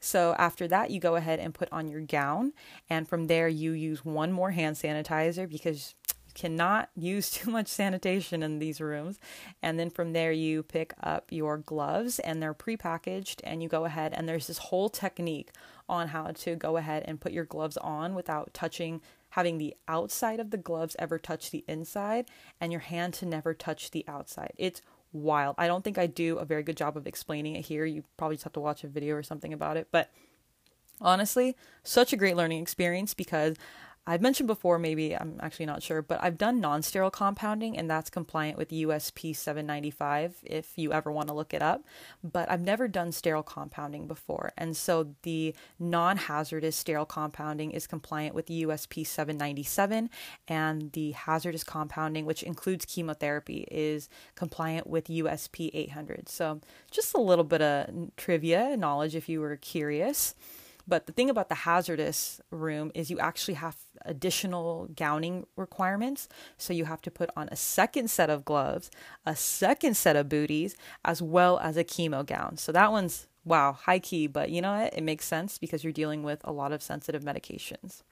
[0.00, 2.52] So after that, you go ahead and put on your gown
[2.88, 5.94] and from there you use one more hand sanitizer because
[6.26, 9.18] you cannot use too much sanitation in these rooms.
[9.62, 13.84] And then from there you pick up your gloves and they're prepackaged and you go
[13.84, 15.50] ahead and there's this whole technique
[15.88, 19.00] on how to go ahead and put your gloves on without touching
[19.36, 22.24] having the outside of the gloves ever touch the inside
[22.58, 24.50] and your hand to never touch the outside.
[24.56, 24.80] It's
[25.12, 25.54] wild.
[25.58, 27.84] I don't think I do a very good job of explaining it here.
[27.84, 29.88] You probably just have to watch a video or something about it.
[29.90, 30.10] But
[31.02, 33.56] honestly, such a great learning experience because
[34.08, 37.90] I've mentioned before, maybe I'm actually not sure, but I've done non sterile compounding and
[37.90, 41.82] that's compliant with USP 795 if you ever want to look it up.
[42.22, 44.52] But I've never done sterile compounding before.
[44.56, 50.08] And so the non hazardous sterile compounding is compliant with USP 797,
[50.46, 56.28] and the hazardous compounding, which includes chemotherapy, is compliant with USP 800.
[56.28, 56.60] So
[56.92, 60.34] just a little bit of trivia knowledge if you were curious.
[60.86, 66.28] But the thing about the hazardous room is you actually have additional gowning requirements.
[66.58, 68.90] So you have to put on a second set of gloves,
[69.24, 72.56] a second set of booties, as well as a chemo gown.
[72.56, 74.92] So that one's wow, high key, but you know what?
[74.92, 78.02] It makes sense because you're dealing with a lot of sensitive medications.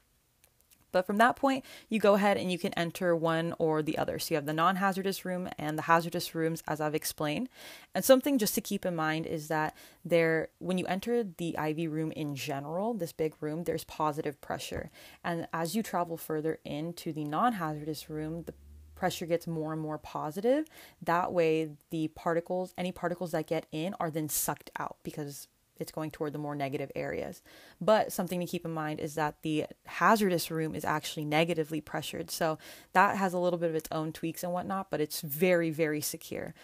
[0.95, 4.21] But from that point, you go ahead and you can enter one or the other.
[4.21, 7.49] So you have the non hazardous room and the hazardous rooms, as I've explained.
[7.97, 11.91] And something just to keep in mind is that there, when you enter the IV
[11.91, 14.93] room in general, this big room, there's positive pressure.
[15.25, 18.55] And as you travel further into the non hazardous room, the
[18.95, 20.69] pressure gets more and more positive.
[21.03, 25.93] That way, the particles, any particles that get in, are then sucked out because it's
[25.93, 27.43] going toward the more negative areas.
[27.81, 32.31] But something to keep in mind is that the hazardous room is actually negatively pressured.
[32.31, 32.59] So
[32.93, 36.01] that has a little bit of its own tweaks and whatnot, but it's very, very
[36.01, 36.55] secure.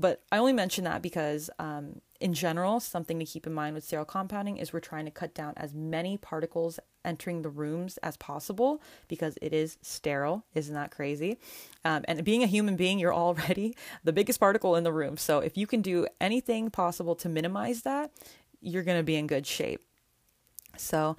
[0.00, 3.84] But I only mention that because, um, in general, something to keep in mind with
[3.84, 8.16] sterile compounding is we're trying to cut down as many particles entering the rooms as
[8.16, 10.44] possible because it is sterile.
[10.54, 11.38] Isn't that crazy?
[11.84, 15.16] Um, and being a human being, you're already the biggest particle in the room.
[15.16, 18.10] So if you can do anything possible to minimize that,
[18.60, 19.82] you're going to be in good shape.
[20.76, 21.16] So,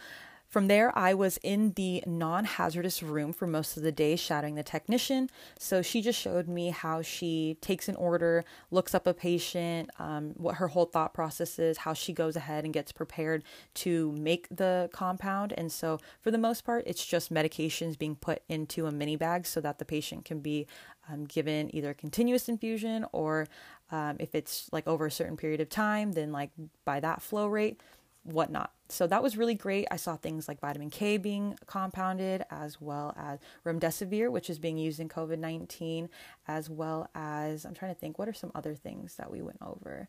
[0.51, 4.55] from there, I was in the non hazardous room for most of the day, shadowing
[4.55, 5.29] the technician.
[5.57, 10.33] So she just showed me how she takes an order, looks up a patient, um,
[10.35, 14.49] what her whole thought process is, how she goes ahead and gets prepared to make
[14.53, 15.53] the compound.
[15.55, 19.45] And so, for the most part, it's just medications being put into a mini bag
[19.45, 20.67] so that the patient can be
[21.09, 23.47] um, given either continuous infusion or
[23.91, 26.51] um, if it's like over a certain period of time, then like
[26.85, 27.81] by that flow rate,
[28.23, 28.71] whatnot.
[28.89, 29.87] So that was really great.
[29.89, 34.77] I saw things like vitamin K being compounded, as well as remdesivir, which is being
[34.77, 36.09] used in COVID 19,
[36.47, 39.59] as well as I'm trying to think, what are some other things that we went
[39.61, 40.07] over?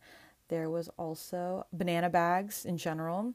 [0.49, 3.35] There was also banana bags in general,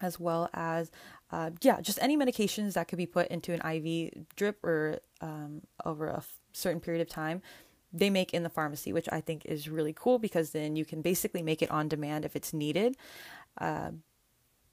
[0.00, 0.90] as well as,
[1.30, 5.62] uh, yeah, just any medications that could be put into an IV drip or um,
[5.84, 7.42] over a certain period of time
[7.92, 11.02] they make in the pharmacy, which I think is really cool because then you can
[11.02, 12.96] basically make it on demand if it's needed.
[13.58, 13.90] Uh,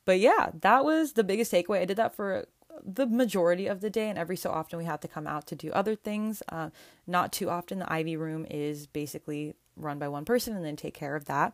[0.05, 1.81] but yeah, that was the biggest takeaway.
[1.81, 2.45] I did that for
[2.83, 5.55] the majority of the day, and every so often we had to come out to
[5.55, 6.41] do other things.
[6.49, 6.69] Uh,
[7.05, 7.79] not too often.
[7.79, 11.53] The IV room is basically run by one person and then take care of that.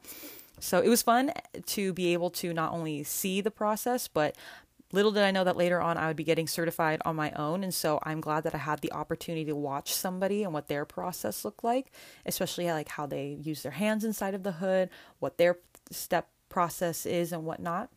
[0.60, 1.32] So it was fun
[1.66, 4.36] to be able to not only see the process, but
[4.92, 7.64] Little did I know that later on I would be getting certified on my own.
[7.64, 10.86] And so I'm glad that I had the opportunity to watch somebody and what their
[10.86, 11.92] process looked like,
[12.26, 15.58] especially like how they use their hands inside of the hood, what their
[15.92, 17.90] step process is, and whatnot.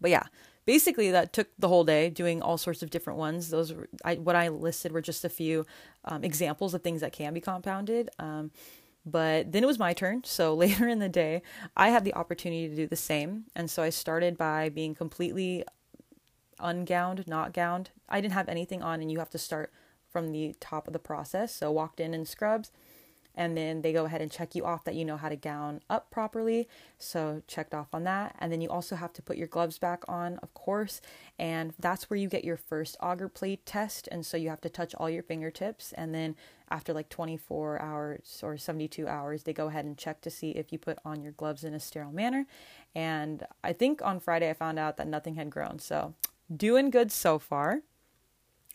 [0.00, 0.24] But yeah,
[0.66, 3.50] basically that took the whole day doing all sorts of different ones.
[3.50, 5.64] Those were, I, what I listed were just a few
[6.04, 8.10] um, examples of things that can be compounded.
[8.18, 8.50] Um,
[9.06, 10.24] but then it was my turn.
[10.24, 11.42] So later in the day,
[11.76, 13.44] I had the opportunity to do the same.
[13.54, 15.64] And so I started by being completely
[16.58, 17.90] ungowned, not gowned.
[18.08, 19.72] I didn't have anything on, and you have to start
[20.08, 21.54] from the top of the process.
[21.54, 22.70] So walked in in scrubs,
[23.34, 25.80] and then they go ahead and check you off that you know how to gown
[25.90, 26.68] up properly.
[26.98, 28.36] So checked off on that.
[28.38, 31.00] And then you also have to put your gloves back on, of course,
[31.38, 34.08] and that's where you get your first agar plate test.
[34.12, 36.36] And so you have to touch all your fingertips and then
[36.70, 40.72] after like 24 hours or 72 hours, they go ahead and check to see if
[40.72, 42.46] you put on your gloves in a sterile manner.
[42.94, 45.78] And I think on Friday I found out that nothing had grown.
[45.78, 46.14] So
[46.54, 47.82] doing good so far.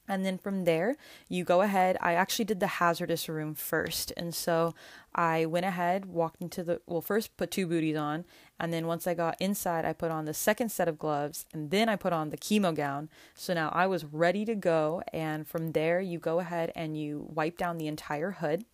[0.10, 0.95] And then from there,
[1.27, 1.95] you go ahead.
[2.01, 4.12] I actually did the hazardous room first.
[4.17, 4.73] And so
[5.13, 8.25] I went ahead, walked into the, well, first put two booties on.
[8.60, 11.45] And then once I got inside, I put on the second set of gloves.
[11.53, 13.08] And then I put on the chemo gown.
[13.36, 15.03] So now I was ready to go.
[15.13, 18.65] And from there, you go ahead and you wipe down the entire hood.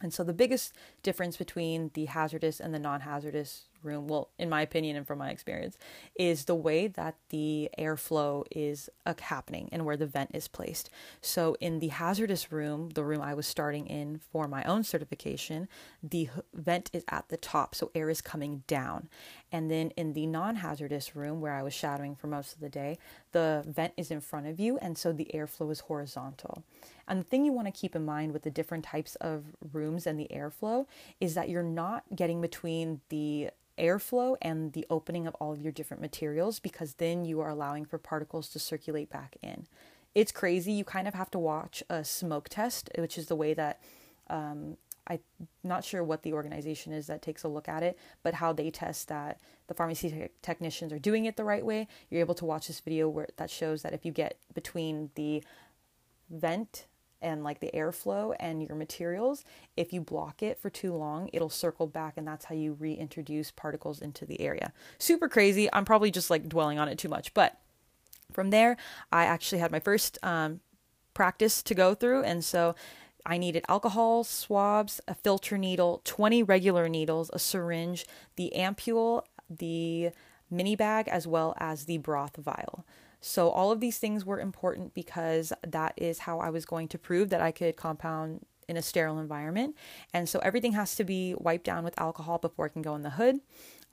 [0.00, 0.72] And so the biggest
[1.02, 5.18] difference between the hazardous and the non hazardous room, well, in my opinion and from
[5.18, 5.76] my experience,
[6.18, 10.90] is the way that the airflow is uh, happening and where the vent is placed.
[11.20, 15.68] So, in the hazardous room, the room I was starting in for my own certification,
[16.02, 19.08] the vent is at the top, so air is coming down.
[19.52, 22.68] And then in the non hazardous room where I was shadowing for most of the
[22.68, 22.98] day,
[23.32, 26.64] the vent is in front of you, and so the airflow is horizontal.
[27.06, 30.06] And the thing you want to keep in mind with the different types of rooms
[30.06, 30.86] and the airflow
[31.20, 35.72] is that you're not getting between the airflow and the opening of all of your
[35.72, 39.66] different materials because then you are allowing for particles to circulate back in.
[40.14, 40.72] It's crazy.
[40.72, 43.80] You kind of have to watch a smoke test, which is the way that
[44.30, 45.18] um, I'm
[45.62, 48.70] not sure what the organization is that takes a look at it, but how they
[48.70, 51.88] test that the pharmacy te- technicians are doing it the right way.
[52.10, 55.42] You're able to watch this video where that shows that if you get between the
[56.30, 56.86] vent
[57.24, 59.44] and like the airflow and your materials,
[59.76, 63.50] if you block it for too long, it'll circle back and that's how you reintroduce
[63.50, 64.72] particles into the area.
[64.98, 65.68] Super crazy.
[65.72, 67.58] I'm probably just like dwelling on it too much, but
[68.32, 68.76] from there,
[69.10, 70.60] I actually had my first um,
[71.14, 72.74] practice to go through, and so
[73.24, 78.06] I needed alcohol swabs, a filter needle, 20 regular needles, a syringe,
[78.36, 80.10] the ampule, the
[80.50, 82.84] mini bag, as well as the broth vial.
[83.26, 86.98] So, all of these things were important because that is how I was going to
[86.98, 89.76] prove that I could compound in a sterile environment.
[90.12, 93.00] And so, everything has to be wiped down with alcohol before it can go in
[93.00, 93.40] the hood.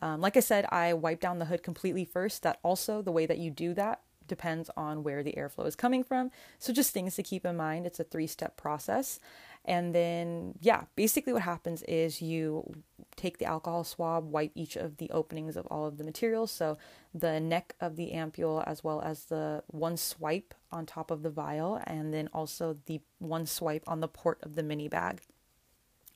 [0.02, 2.44] Um, like I said, I wiped down the hood completely first.
[2.44, 6.04] That also, the way that you do that depends on where the airflow is coming
[6.04, 6.30] from.
[6.60, 7.86] So, just things to keep in mind.
[7.86, 9.22] It's a three step process.
[9.64, 12.74] And then, yeah, basically what happens is you
[13.16, 16.52] take the alcohol swab, wipe each of the openings of all of the materials.
[16.52, 16.78] So
[17.14, 21.30] the neck of the ampule, as well as the one swipe on top of the
[21.30, 25.22] vial, and then also the one swipe on the port of the mini bag.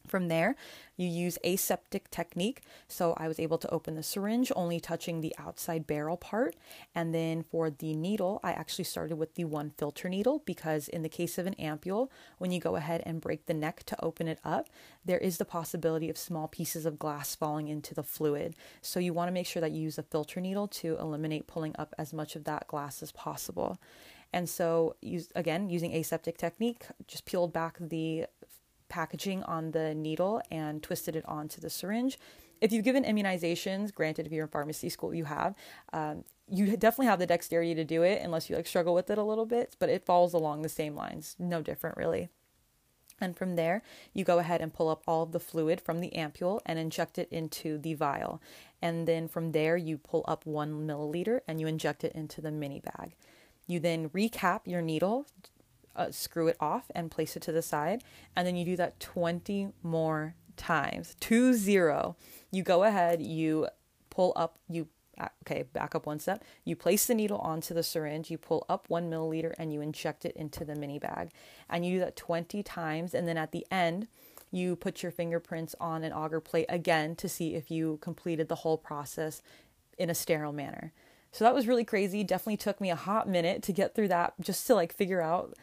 [0.07, 0.55] From there,
[0.97, 2.61] you use aseptic technique.
[2.87, 6.55] So I was able to open the syringe, only touching the outside barrel part.
[6.93, 11.01] And then for the needle, I actually started with the one filter needle because in
[11.01, 14.27] the case of an ampule, when you go ahead and break the neck to open
[14.27, 14.69] it up,
[15.03, 18.55] there is the possibility of small pieces of glass falling into the fluid.
[18.81, 21.75] So you want to make sure that you use a filter needle to eliminate pulling
[21.77, 23.79] up as much of that glass as possible.
[24.35, 28.25] And so, use, again, using aseptic technique, just peeled back the
[28.89, 32.19] packaging on the needle and twisted it onto the syringe.
[32.61, 35.55] If you've given immunizations, granted, if you're in pharmacy school, you have,
[35.93, 39.17] um, you definitely have the dexterity to do it unless you like struggle with it
[39.17, 42.29] a little bit, but it falls along the same lines, no different really.
[43.19, 43.81] And from there,
[44.13, 47.17] you go ahead and pull up all of the fluid from the ampule and inject
[47.17, 48.41] it into the vial.
[48.81, 52.51] And then from there, you pull up one milliliter and you inject it into the
[52.51, 53.15] mini bag.
[53.67, 55.27] You then recap your needle
[55.95, 58.03] uh, screw it off and place it to the side.
[58.35, 61.15] And then you do that 20 more times.
[61.19, 62.15] Two zero.
[62.51, 63.67] You go ahead, you
[64.09, 66.43] pull up, you uh, okay, back up one step.
[66.63, 70.25] You place the needle onto the syringe, you pull up one milliliter, and you inject
[70.25, 71.31] it into the mini bag.
[71.69, 73.13] And you do that 20 times.
[73.13, 74.07] And then at the end,
[74.51, 78.55] you put your fingerprints on an agar plate again to see if you completed the
[78.55, 79.41] whole process
[79.97, 80.91] in a sterile manner.
[81.31, 82.23] So that was really crazy.
[82.23, 85.53] Definitely took me a hot minute to get through that just to like figure out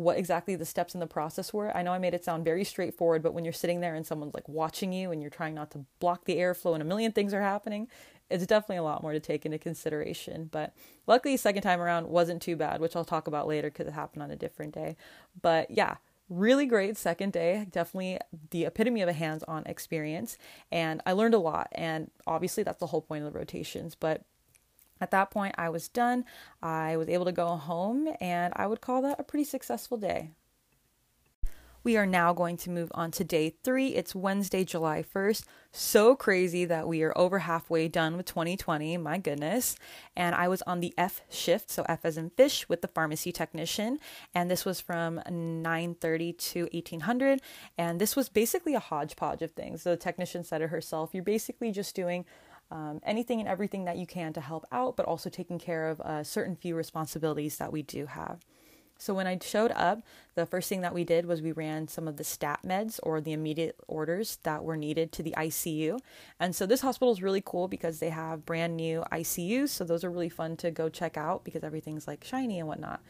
[0.00, 1.76] what exactly the steps in the process were.
[1.76, 4.32] I know I made it sound very straightforward, but when you're sitting there and someone's
[4.32, 7.34] like watching you and you're trying not to block the airflow and a million things
[7.34, 7.86] are happening,
[8.30, 10.48] it's definitely a lot more to take into consideration.
[10.50, 10.72] But
[11.06, 14.22] luckily, second time around wasn't too bad, which I'll talk about later because it happened
[14.22, 14.96] on a different day.
[15.42, 15.96] But yeah,
[16.30, 17.66] really great second day.
[17.70, 20.38] Definitely the epitome of a hands on experience.
[20.72, 21.68] And I learned a lot.
[21.72, 23.94] And obviously, that's the whole point of the rotations.
[23.94, 24.22] But
[25.00, 26.24] At that point, I was done.
[26.62, 30.30] I was able to go home, and I would call that a pretty successful day.
[31.82, 33.94] We are now going to move on to day three.
[33.94, 35.44] It's Wednesday, July 1st.
[35.72, 38.98] So crazy that we are over halfway done with 2020.
[38.98, 39.76] My goodness.
[40.14, 43.32] And I was on the F shift, so F as in fish, with the pharmacy
[43.32, 43.98] technician.
[44.34, 47.40] And this was from 9:30 to 1800.
[47.78, 49.84] And this was basically a hodgepodge of things.
[49.84, 51.14] The technician said it herself.
[51.14, 52.26] You're basically just doing
[52.70, 56.00] um, anything and everything that you can to help out, but also taking care of
[56.00, 58.40] uh, certain few responsibilities that we do have.
[59.00, 60.02] So when I showed up,
[60.34, 63.22] the first thing that we did was we ran some of the stat meds or
[63.22, 66.00] the immediate orders that were needed to the ICU.
[66.38, 69.70] And so this hospital is really cool because they have brand new ICUs.
[69.70, 73.00] So those are really fun to go check out because everything's like shiny and whatnot.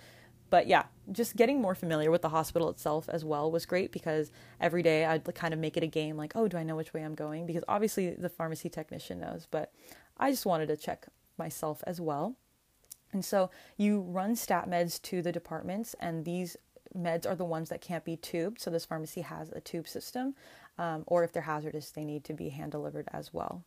[0.51, 4.33] But yeah, just getting more familiar with the hospital itself as well was great because
[4.61, 6.93] every day I'd kind of make it a game like, oh, do I know which
[6.93, 7.47] way I'm going?
[7.47, 9.73] Because obviously the pharmacy technician knows, but
[10.19, 11.07] I just wanted to check
[11.39, 12.37] myself as well.
[13.13, 16.57] And so you run stat meds to the departments, and these
[16.97, 18.61] meds are the ones that can't be tubed.
[18.61, 20.35] So this pharmacy has a tube system,
[20.79, 23.65] um, or if they're hazardous, they need to be hand delivered as well.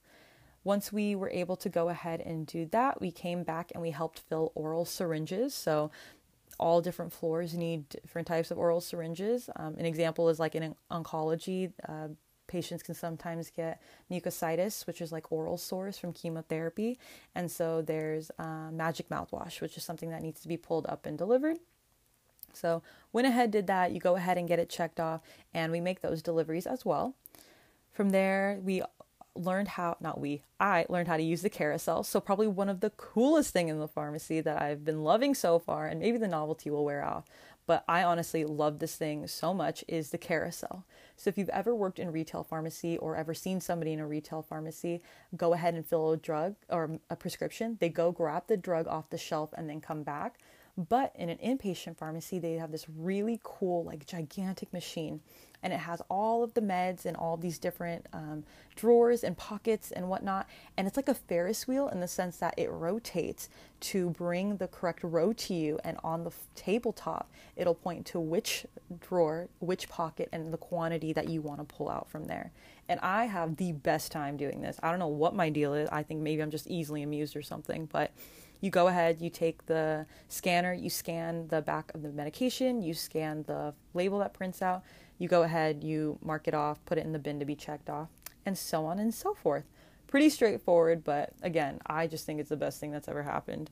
[0.63, 3.91] Once we were able to go ahead and do that, we came back and we
[3.91, 5.53] helped fill oral syringes.
[5.53, 5.91] So
[6.63, 9.49] all different floors need different types of oral syringes.
[9.57, 12.07] Um, an example is like in oncology, uh,
[12.47, 16.97] patients can sometimes get mucositis, which is like oral sores from chemotherapy.
[17.35, 21.05] And so there's uh, magic mouthwash, which is something that needs to be pulled up
[21.05, 21.57] and delivered.
[22.53, 23.91] So went ahead, did that.
[23.91, 25.21] You go ahead and get it checked off,
[25.53, 27.13] and we make those deliveries as well.
[27.91, 28.81] From there, we
[29.35, 32.81] learned how not we i learned how to use the carousel so probably one of
[32.81, 36.27] the coolest thing in the pharmacy that i've been loving so far and maybe the
[36.27, 37.25] novelty will wear off
[37.65, 40.85] but I honestly love this thing so much is the carousel.
[41.15, 44.41] So if you've ever worked in retail pharmacy or ever seen somebody in a retail
[44.41, 45.01] pharmacy
[45.35, 49.09] go ahead and fill a drug or a prescription, they go grab the drug off
[49.09, 50.39] the shelf and then come back.
[50.77, 55.21] But in an inpatient pharmacy, they have this really cool, like gigantic machine
[55.63, 58.43] and it has all of the meds and all these different um,
[58.75, 60.47] drawers and pockets and whatnot.
[60.77, 63.49] And it's like a Ferris wheel in the sense that it rotates
[63.79, 65.79] to bring the correct row to you.
[65.83, 68.65] And on the tabletop, it'll point to which
[68.99, 72.51] drawer, which pocket, and the quantity that you want to pull out from there.
[72.89, 74.77] And I have the best time doing this.
[74.83, 75.87] I don't know what my deal is.
[75.89, 78.11] I think maybe I'm just easily amused or something, but
[78.63, 82.93] you go ahead, you take the scanner, you scan the back of the medication, you
[82.93, 84.83] scan the label that prints out,
[85.17, 87.89] you go ahead, you mark it off, put it in the bin to be checked
[87.89, 88.09] off,
[88.45, 89.65] and so on and so forth.
[90.07, 93.69] Pretty straightforward, but again, I just think it's the best thing that's ever happened.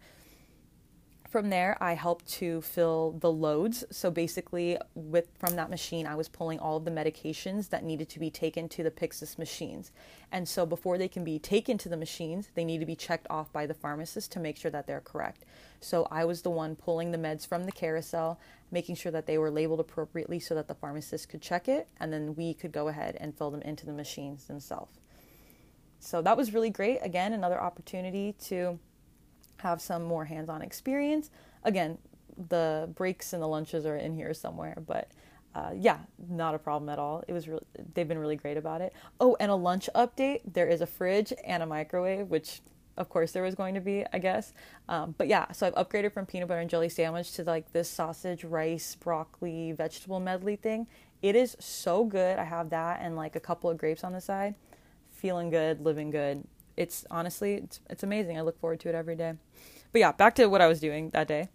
[1.31, 3.85] From there, I helped to fill the loads.
[3.89, 8.09] So basically, with from that machine, I was pulling all of the medications that needed
[8.09, 9.93] to be taken to the Pyxis machines.
[10.29, 13.27] And so before they can be taken to the machines, they need to be checked
[13.29, 15.45] off by the pharmacist to make sure that they're correct.
[15.79, 18.37] So I was the one pulling the meds from the carousel,
[18.69, 22.11] making sure that they were labeled appropriately so that the pharmacist could check it, and
[22.11, 24.99] then we could go ahead and fill them into the machines themselves.
[26.01, 26.99] So that was really great.
[27.01, 28.79] Again, another opportunity to
[29.61, 31.29] have some more hands on experience.
[31.63, 31.97] Again,
[32.49, 35.09] the breaks and the lunches are in here somewhere, but
[35.53, 35.97] uh, yeah,
[36.29, 37.23] not a problem at all.
[37.27, 38.93] It was really, they've been really great about it.
[39.19, 42.61] Oh, and a lunch update there is a fridge and a microwave, which
[42.97, 44.53] of course there was going to be, I guess.
[44.87, 47.89] Um, but yeah, so I've upgraded from peanut butter and jelly sandwich to like this
[47.89, 50.87] sausage, rice, broccoli, vegetable medley thing.
[51.21, 52.39] It is so good.
[52.39, 54.55] I have that and like a couple of grapes on the side.
[55.11, 56.47] Feeling good, living good
[56.81, 58.37] it's honestly it's, it's amazing.
[58.37, 59.33] I look forward to it every day.
[59.91, 61.49] But yeah, back to what I was doing that day.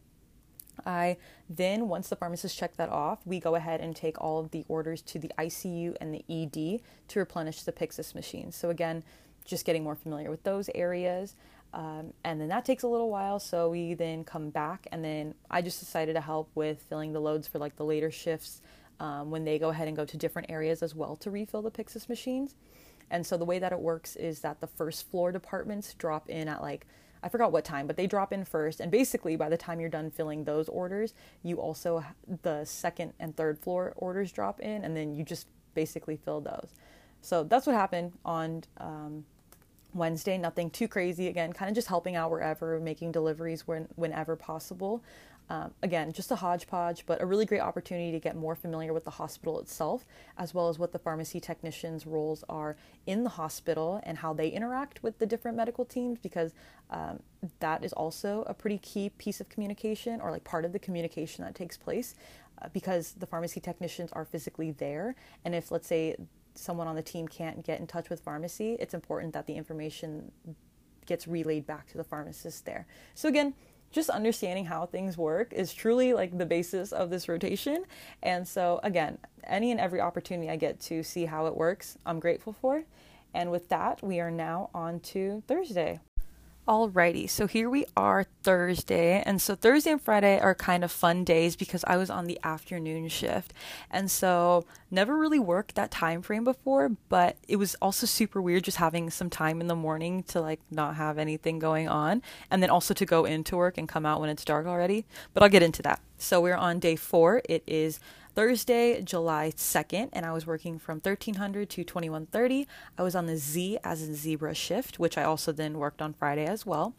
[0.84, 1.16] I
[1.48, 4.64] then, once the pharmacist checked that off, we go ahead and take all of the
[4.68, 8.56] orders to the ICU and the ED to replenish the Pyxis machines.
[8.56, 9.02] So, again,
[9.44, 11.34] just getting more familiar with those areas.
[11.72, 13.38] Um, and then that takes a little while.
[13.38, 17.20] So, we then come back, and then I just decided to help with filling the
[17.20, 18.60] loads for like the later shifts
[19.00, 21.70] um, when they go ahead and go to different areas as well to refill the
[21.70, 22.54] Pyxis machines.
[23.10, 26.48] And so the way that it works is that the first floor departments drop in
[26.48, 26.86] at like
[27.22, 28.78] I forgot what time, but they drop in first.
[28.78, 32.04] And basically, by the time you're done filling those orders, you also
[32.42, 36.68] the second and third floor orders drop in, and then you just basically fill those.
[37.22, 39.24] So that's what happened on um,
[39.92, 40.38] Wednesday.
[40.38, 41.26] Nothing too crazy.
[41.28, 45.02] Again, kind of just helping out wherever, making deliveries when, whenever possible.
[45.48, 49.04] Um, again, just a hodgepodge, but a really great opportunity to get more familiar with
[49.04, 50.04] the hospital itself,
[50.38, 52.76] as well as what the pharmacy technicians' roles are
[53.06, 56.52] in the hospital and how they interact with the different medical teams, because
[56.90, 57.20] um,
[57.60, 61.44] that is also a pretty key piece of communication or like part of the communication
[61.44, 62.16] that takes place,
[62.60, 65.14] uh, because the pharmacy technicians are physically there.
[65.44, 66.16] And if, let's say,
[66.54, 70.32] someone on the team can't get in touch with pharmacy, it's important that the information
[71.04, 72.86] gets relayed back to the pharmacist there.
[73.14, 73.54] So again,
[73.90, 77.84] just understanding how things work is truly like the basis of this rotation.
[78.22, 82.20] And so again, any and every opportunity I get to see how it works, I'm
[82.20, 82.84] grateful for.
[83.34, 86.00] And with that, we are now on to Thursday.
[86.66, 89.22] Alrighty, so here we are Thursday.
[89.24, 92.40] And so Thursday and Friday are kind of fun days because I was on the
[92.42, 93.52] afternoon shift.
[93.88, 98.64] And so never really worked that time frame before, but it was also super weird
[98.64, 102.60] just having some time in the morning to like not have anything going on and
[102.60, 105.06] then also to go into work and come out when it's dark already.
[105.34, 106.00] But I'll get into that.
[106.18, 107.42] So we're on day 4.
[107.48, 108.00] It is
[108.36, 112.68] Thursday, July 2nd, and I was working from 1300 to 2130.
[112.98, 116.12] I was on the Z as a zebra shift, which I also then worked on
[116.12, 116.94] Friday as well.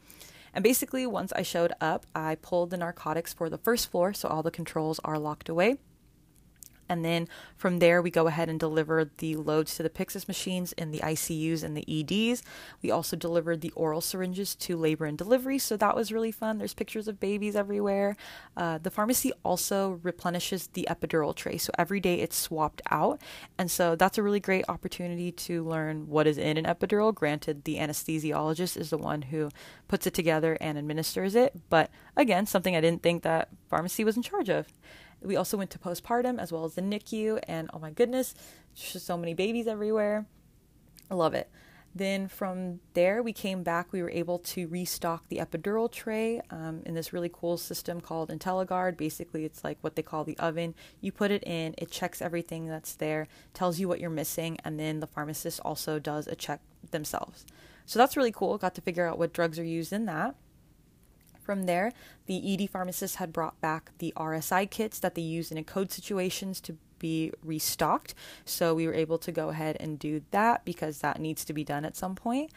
[0.52, 4.28] And basically, once I showed up, I pulled the narcotics for the first floor, so
[4.28, 5.78] all the controls are locked away.
[6.90, 10.74] And then from there, we go ahead and deliver the loads to the Pyxis machines
[10.74, 12.44] in the ICUs and the EDs.
[12.82, 16.58] We also delivered the oral syringes to labor and delivery, so that was really fun.
[16.58, 18.16] There's pictures of babies everywhere.
[18.56, 23.22] Uh, the pharmacy also replenishes the epidural tray, so every day it's swapped out.
[23.58, 27.14] And so that's a really great opportunity to learn what is in an epidural.
[27.14, 29.50] Granted, the anesthesiologist is the one who
[29.88, 34.16] puts it together and administers it, but again, something I didn't think that pharmacy was
[34.16, 34.68] in charge of.
[35.22, 38.36] We also went to postpartum as well as the NICU, and oh my goodness,
[38.76, 40.26] just so many babies everywhere.
[41.09, 41.49] I love it.
[41.95, 43.91] Then from there, we came back.
[43.91, 48.30] We were able to restock the epidural tray um, in this really cool system called
[48.30, 48.97] IntelliGuard.
[48.97, 50.76] Basically, it's like what they call the oven.
[51.01, 54.80] You put it in, it checks everything that's there, tells you what you're missing, and
[54.80, 56.61] then the pharmacist also does a check
[56.91, 57.45] themselves.
[57.88, 58.57] So that's really cool.
[58.57, 60.36] Got to figure out what drugs are used in that.
[61.48, 61.93] From there,
[62.26, 66.60] the ED pharmacist had brought back the RSI kits that they use in code situations
[66.60, 68.14] to be restocked.
[68.43, 71.64] So we were able to go ahead and do that because that needs to be
[71.64, 72.52] done at some point.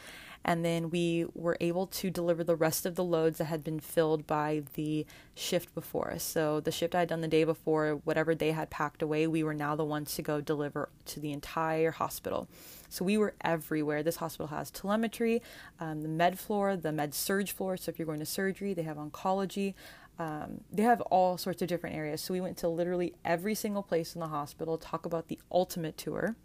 [0.45, 3.78] And then we were able to deliver the rest of the loads that had been
[3.78, 6.22] filled by the shift before us.
[6.22, 9.43] So the shift I had done the day before, whatever they had packed away, we
[9.43, 12.49] were now the ones to go deliver to the entire hospital.
[12.88, 14.03] So we were everywhere.
[14.03, 15.43] This hospital has telemetry,
[15.78, 17.76] um, the med floor, the med surg floor.
[17.76, 19.74] So if you're going to surgery, they have oncology.
[20.18, 22.20] Um, they have all sorts of different areas.
[22.20, 25.97] So we went to literally every single place in the hospital, talk about the ultimate
[25.97, 26.36] tour.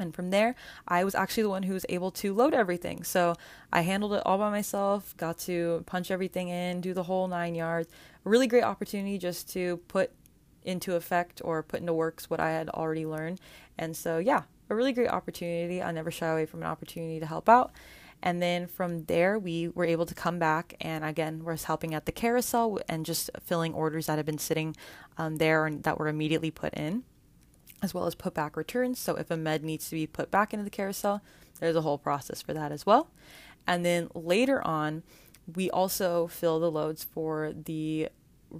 [0.00, 0.54] And from there,
[0.88, 3.04] I was actually the one who was able to load everything.
[3.04, 3.34] So
[3.72, 7.54] I handled it all by myself, got to punch everything in, do the whole nine
[7.54, 7.88] yards.
[8.24, 10.10] A really great opportunity just to put
[10.62, 13.40] into effect or put into works what I had already learned.
[13.78, 15.82] And so, yeah, a really great opportunity.
[15.82, 17.72] I never shy away from an opportunity to help out.
[18.22, 22.06] And then from there, we were able to come back and again, was helping at
[22.06, 24.76] the carousel and just filling orders that had been sitting
[25.16, 27.04] um, there and that were immediately put in,
[27.82, 28.98] as well as put back returns.
[28.98, 31.22] So if a med needs to be put back into the carousel,
[31.60, 33.10] there's a whole process for that as well.
[33.66, 35.02] And then later on,
[35.54, 38.08] we also fill the loads for the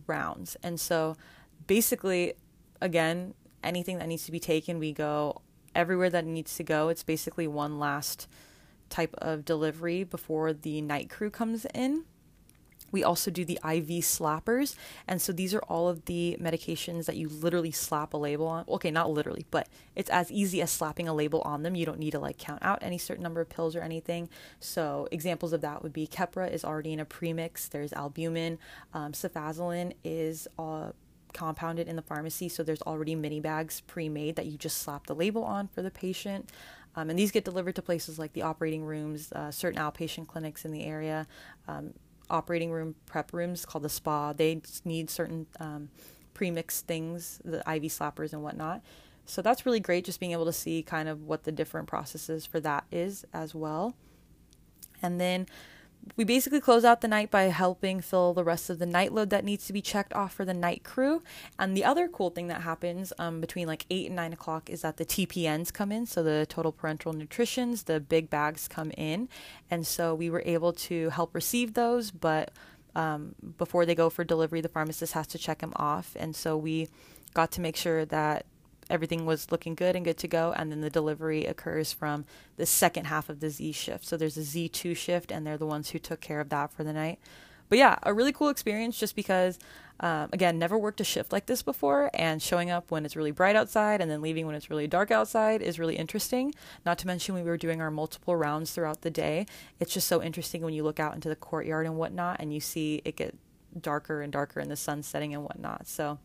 [0.06, 0.56] rounds.
[0.62, 1.16] And so
[1.66, 2.34] basically,
[2.80, 5.42] again, anything that needs to be taken, we go
[5.74, 6.88] everywhere that needs to go.
[6.88, 8.26] It's basically one last
[8.88, 12.04] type of delivery before the night crew comes in.
[12.92, 14.74] We also do the IV slappers.
[15.06, 18.64] And so these are all of the medications that you literally slap a label on.
[18.68, 21.74] Okay, not literally, but it's as easy as slapping a label on them.
[21.74, 24.28] You don't need to like count out any certain number of pills or anything.
[24.58, 27.68] So examples of that would be Keppra is already in a premix.
[27.68, 28.58] There's albumin.
[28.94, 30.92] Um, cefazolin is uh,
[31.32, 32.48] compounded in the pharmacy.
[32.48, 35.90] So there's already mini bags pre-made that you just slap the label on for the
[35.90, 36.50] patient.
[36.96, 40.64] Um, and these get delivered to places like the operating rooms, uh, certain outpatient clinics
[40.64, 41.26] in the area,
[41.68, 41.94] um,
[42.30, 44.32] operating room prep rooms called the spa.
[44.32, 45.90] They need certain um,
[46.34, 48.82] pre-mixed things, the IV slappers and whatnot.
[49.26, 52.46] So that's really great, just being able to see kind of what the different processes
[52.46, 53.94] for that is as well.
[55.02, 55.46] And then
[56.16, 59.30] we basically close out the night by helping fill the rest of the night load
[59.30, 61.22] that needs to be checked off for the night crew.
[61.58, 64.82] And the other cool thing that happens um, between like 8 and 9 o'clock is
[64.82, 69.28] that the TPNs come in, so the total parental nutritions, the big bags come in.
[69.70, 72.50] And so we were able to help receive those, but
[72.94, 76.16] um, before they go for delivery, the pharmacist has to check them off.
[76.18, 76.88] And so we
[77.34, 78.46] got to make sure that
[78.90, 80.52] everything was looking good and good to go.
[80.56, 82.24] And then the delivery occurs from
[82.56, 84.06] the second half of the Z shift.
[84.06, 86.84] So there's a Z2 shift, and they're the ones who took care of that for
[86.84, 87.18] the night.
[87.70, 89.58] But yeah, a really cool experience just because,
[90.00, 93.30] um, again, never worked a shift like this before, and showing up when it's really
[93.30, 96.52] bright outside and then leaving when it's really dark outside is really interesting.
[96.84, 99.46] Not to mention, we were doing our multiple rounds throughout the day.
[99.78, 102.58] It's just so interesting when you look out into the courtyard and whatnot, and you
[102.58, 103.36] see it get
[103.80, 105.86] darker and darker in the sun setting and whatnot.
[105.86, 106.18] So,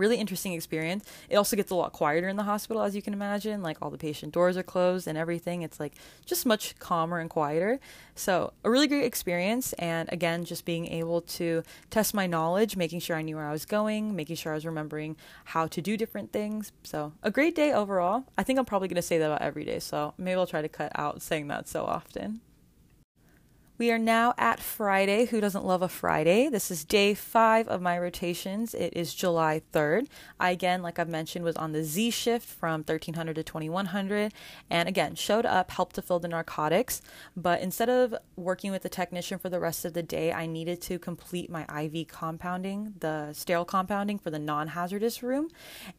[0.00, 1.04] really interesting experience.
[1.28, 3.62] It also gets a lot quieter in the hospital, as you can imagine.
[3.62, 5.62] Like all the patient doors are closed and everything.
[5.62, 5.92] It's like
[6.26, 7.78] just much calmer and quieter.
[8.14, 9.72] So, a really great experience.
[9.74, 13.52] And again, just being able to test my knowledge, making sure I knew where I
[13.52, 16.72] was going, making sure I was remembering how to do different things.
[16.82, 18.24] So, a great day overall.
[18.36, 19.78] I think I'm probably going to say that about every day.
[19.78, 22.40] So, maybe I'll try to cut out saying that so often.
[23.80, 25.24] We are now at Friday.
[25.24, 26.50] Who doesn't love a Friday?
[26.50, 28.74] This is day five of my rotations.
[28.74, 30.06] It is July 3rd.
[30.38, 34.34] I, again, like I've mentioned, was on the Z shift from 1300 to 2100.
[34.68, 37.00] And again, showed up, helped to fill the narcotics.
[37.34, 40.82] But instead of working with the technician for the rest of the day, I needed
[40.82, 45.48] to complete my IV compounding, the sterile compounding for the non hazardous room.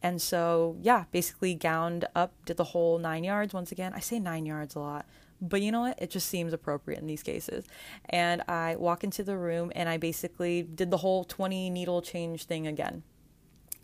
[0.00, 3.52] And so, yeah, basically gowned up, did the whole nine yards.
[3.52, 5.04] Once again, I say nine yards a lot
[5.42, 6.00] but you know what?
[6.00, 7.66] It just seems appropriate in these cases.
[8.08, 12.44] And I walk into the room and I basically did the whole 20 needle change
[12.44, 13.02] thing again.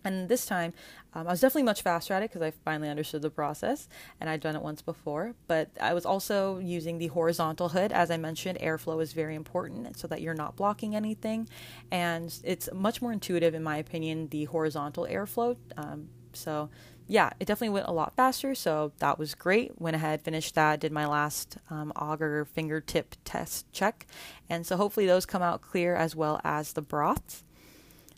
[0.05, 0.73] And this time,
[1.13, 3.89] um, I was definitely much faster at it because I finally understood the process
[4.21, 5.35] and I'd done it once before.
[5.49, 7.93] But I was also using the horizontal hood.
[7.93, 11.49] As I mentioned, airflow is very important so that you're not blocking anything.
[11.91, 15.57] And it's much more intuitive, in my opinion, the horizontal airflow.
[15.77, 16.71] Um, so
[17.09, 18.55] yeah, it definitely went a lot faster.
[18.55, 19.81] So that was great.
[19.81, 24.07] Went ahead, finished that, did my last um, agar fingertip test check.
[24.49, 27.45] And so hopefully those come out clear as well as the broths.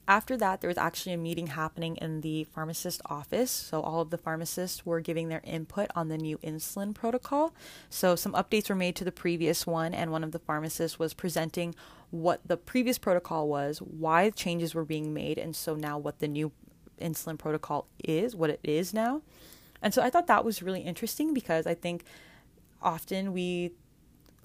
[0.09, 3.49] After that, there was actually a meeting happening in the pharmacist office.
[3.49, 7.55] So, all of the pharmacists were giving their input on the new insulin protocol.
[7.91, 11.15] So, some updates were made to the previous one, and one of the pharmacists was
[11.15, 11.77] presenting
[12.11, 16.27] what the previous protocol was, why changes were being made, and so now what the
[16.27, 16.51] new
[17.01, 19.23] insulin protocol is, what it is now.
[19.83, 22.05] And so I thought that was really interesting because I think
[22.83, 23.73] often we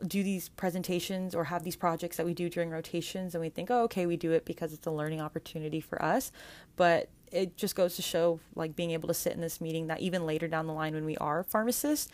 [0.05, 3.71] do these presentations or have these projects that we do during rotations and we think,
[3.71, 6.31] oh, okay, we do it because it's a learning opportunity for us.
[6.75, 10.01] But it just goes to show, like, being able to sit in this meeting that
[10.01, 12.09] even later down the line when we are pharmacists,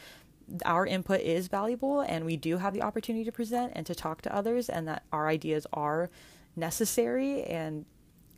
[0.66, 4.22] our input is valuable and we do have the opportunity to present and to talk
[4.22, 6.10] to others and that our ideas are
[6.56, 7.86] necessary and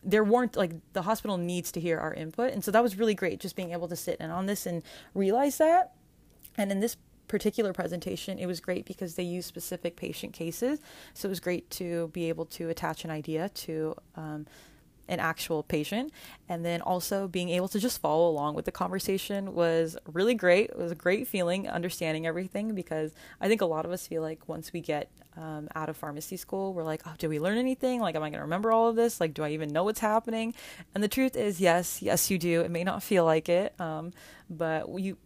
[0.03, 2.53] there weren't like the hospital needs to hear our input.
[2.53, 4.83] And so that was really great just being able to sit in on this and
[5.13, 5.93] realize that.
[6.57, 6.97] And in this
[7.27, 10.79] particular presentation it was great because they used specific patient cases.
[11.13, 14.45] So it was great to be able to attach an idea to um,
[15.13, 16.11] an actual patient.
[16.49, 20.71] And then also being able to just follow along with the conversation was really great.
[20.71, 24.21] It was a great feeling understanding everything because I think a lot of us feel
[24.21, 27.57] like once we get um, out of pharmacy school, we're like, oh, did we learn
[27.57, 28.01] anything?
[28.01, 29.21] Like, am I going to remember all of this?
[29.21, 30.53] Like, do I even know what's happening?
[30.93, 32.61] And the truth is, yes, yes, you do.
[32.61, 34.11] It may not feel like it, um,
[34.49, 35.17] but you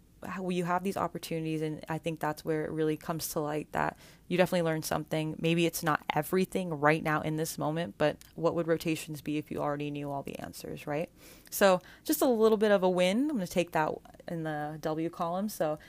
[0.49, 3.97] you have these opportunities and i think that's where it really comes to light that
[4.27, 5.35] you definitely learn something.
[5.39, 9.49] Maybe it's not everything right now in this moment but what would rotations be if
[9.51, 11.09] you already knew all the answers right?
[11.49, 13.29] So just a little bit of a win.
[13.29, 13.91] I'm going to take that
[14.27, 15.49] in the w column.
[15.49, 15.79] So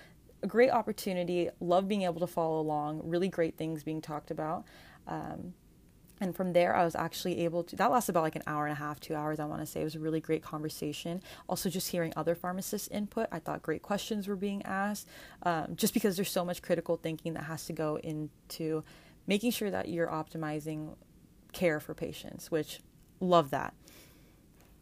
[0.42, 1.50] a great opportunity.
[1.60, 3.00] Love being able to follow along.
[3.04, 4.64] Really great things being talked about.
[5.06, 5.54] Um,
[6.20, 8.72] and from there i was actually able to that lasted about like an hour and
[8.72, 9.80] a half two hours i want to say.
[9.80, 11.22] It was a really great conversation.
[11.48, 15.08] Also just hearing other pharmacists input i thought great questions were being asked
[15.42, 18.82] um, just because there's so much critical thinking that has to go into
[19.26, 20.94] making sure that you're optimizing
[21.52, 22.80] care for patients which
[23.20, 23.74] love that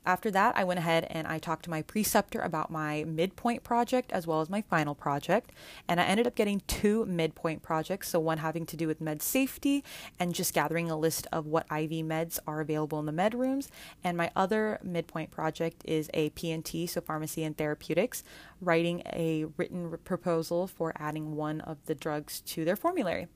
[0.07, 4.13] after that, I went ahead and I talked to my preceptor about my midpoint project
[4.13, 5.51] as well as my final project.
[5.89, 8.09] And I ended up getting two midpoint projects.
[8.09, 9.85] So, one having to do with med safety
[10.19, 13.69] and just gathering a list of what IV meds are available in the med rooms.
[14.05, 18.23] And my other midpoint project is a PNT, so pharmacy and therapeutics,
[18.61, 23.27] writing a written proposal for adding one of the drugs to their formulary.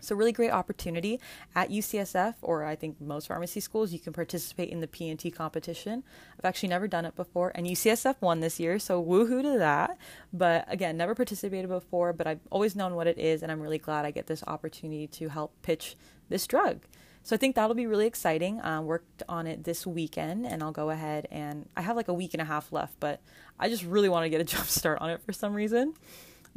[0.00, 1.20] So, really great opportunity
[1.54, 6.04] at UCSF, or I think most pharmacy schools, you can participate in the PNT competition.
[6.38, 9.98] I've actually never done it before, and UCSF won this year, so woohoo to that.
[10.32, 13.78] But again, never participated before, but I've always known what it is, and I'm really
[13.78, 15.96] glad I get this opportunity to help pitch
[16.28, 16.80] this drug.
[17.22, 18.58] So I think that'll be really exciting.
[18.62, 22.14] Um, worked on it this weekend, and I'll go ahead and I have like a
[22.14, 23.20] week and a half left, but
[23.58, 25.94] I just really want to get a jump start on it for some reason.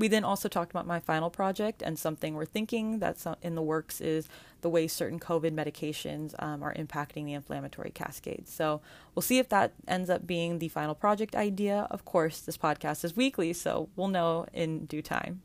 [0.01, 3.61] We then also talked about my final project, and something we're thinking that's in the
[3.61, 4.27] works is
[4.61, 8.47] the way certain COVID medications um, are impacting the inflammatory cascade.
[8.47, 8.81] So
[9.13, 11.87] we'll see if that ends up being the final project idea.
[11.91, 15.43] Of course, this podcast is weekly, so we'll know in due time.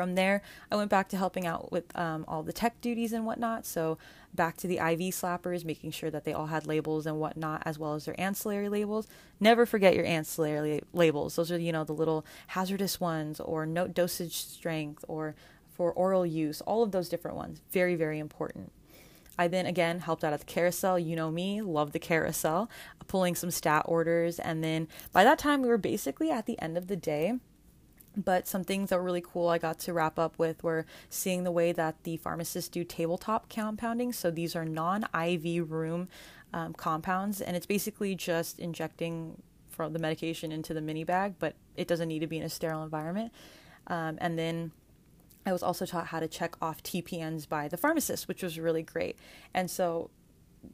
[0.00, 0.40] From there,
[0.72, 3.66] I went back to helping out with um, all the tech duties and whatnot.
[3.66, 3.98] So,
[4.32, 7.78] back to the IV slappers, making sure that they all had labels and whatnot, as
[7.78, 9.06] well as their ancillary labels.
[9.40, 11.36] Never forget your ancillary labels.
[11.36, 15.34] Those are, you know, the little hazardous ones or note dosage strength or
[15.68, 17.60] for oral use, all of those different ones.
[17.70, 18.72] Very, very important.
[19.38, 20.98] I then again helped out at the carousel.
[20.98, 22.70] You know me, love the carousel,
[23.06, 24.38] pulling some stat orders.
[24.38, 27.34] And then by that time, we were basically at the end of the day.
[28.16, 31.44] But some things that were really cool I got to wrap up with were seeing
[31.44, 34.12] the way that the pharmacists do tabletop compounding.
[34.12, 36.08] So these are non IV room
[36.52, 41.54] um, compounds, and it's basically just injecting from the medication into the mini bag, but
[41.76, 43.32] it doesn't need to be in a sterile environment.
[43.86, 44.72] Um, and then
[45.46, 48.82] I was also taught how to check off TPNs by the pharmacist, which was really
[48.82, 49.16] great.
[49.54, 50.10] And so,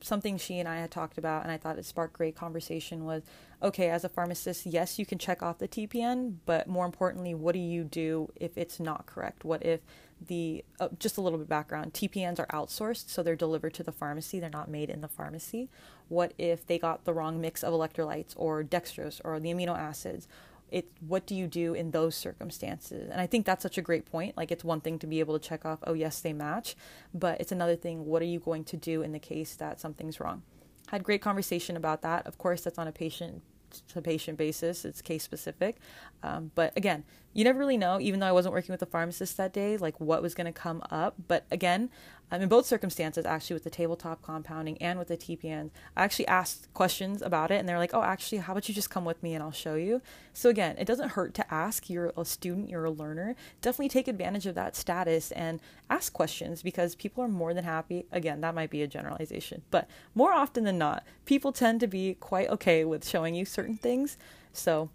[0.00, 3.22] something she and I had talked about, and I thought it sparked great conversation was
[3.62, 7.52] okay, as a pharmacist, yes, you can check off the TPN, but more importantly, what
[7.52, 9.44] do you do if it's not correct?
[9.44, 9.80] What if
[10.24, 13.92] the, uh, just a little bit background, TPNs are outsourced, so they're delivered to the
[13.92, 15.68] pharmacy, they're not made in the pharmacy.
[16.08, 20.28] What if they got the wrong mix of electrolytes or dextrose or the amino acids?
[20.70, 24.04] it what do you do in those circumstances and i think that's such a great
[24.04, 26.74] point like it's one thing to be able to check off oh yes they match
[27.14, 30.18] but it's another thing what are you going to do in the case that something's
[30.18, 30.42] wrong
[30.86, 32.26] had great conversation about that.
[32.26, 33.42] Of course that's on a patient
[33.88, 34.84] to patient basis.
[34.84, 35.76] It's case specific.
[36.22, 39.36] Um, but again you never really know even though i wasn't working with a pharmacist
[39.36, 41.14] that day like what was going to come up.
[41.28, 41.90] But again
[42.30, 46.26] um, in both circumstances, actually, with the tabletop compounding and with the TPN, I actually
[46.26, 49.22] asked questions about it, and they're like, "Oh, actually, how about you just come with
[49.22, 50.02] me and I'll show you?"
[50.32, 51.88] So again, it doesn't hurt to ask.
[51.88, 53.36] You're a student, you're a learner.
[53.60, 58.06] Definitely take advantage of that status and ask questions because people are more than happy.
[58.10, 62.14] Again, that might be a generalization, but more often than not, people tend to be
[62.14, 64.18] quite okay with showing you certain things.
[64.52, 64.90] So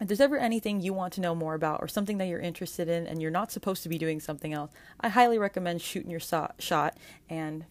[0.00, 2.88] if there's ever anything you want to know more about or something that you're interested
[2.88, 4.70] in and you're not supposed to be doing something else,
[5.00, 6.96] I highly recommend shooting your so- shot
[7.28, 7.64] and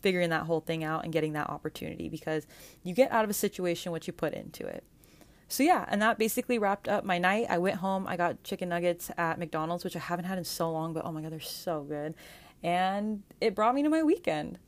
[0.00, 2.46] figuring that whole thing out and getting that opportunity because
[2.82, 4.84] you get out of a situation what you put into it.
[5.48, 7.46] So yeah, and that basically wrapped up my night.
[7.48, 10.70] I went home, I got chicken nuggets at McDonald's, which I haven't had in so
[10.70, 12.14] long, but oh my god, they're so good.
[12.62, 14.58] And it brought me to my weekend.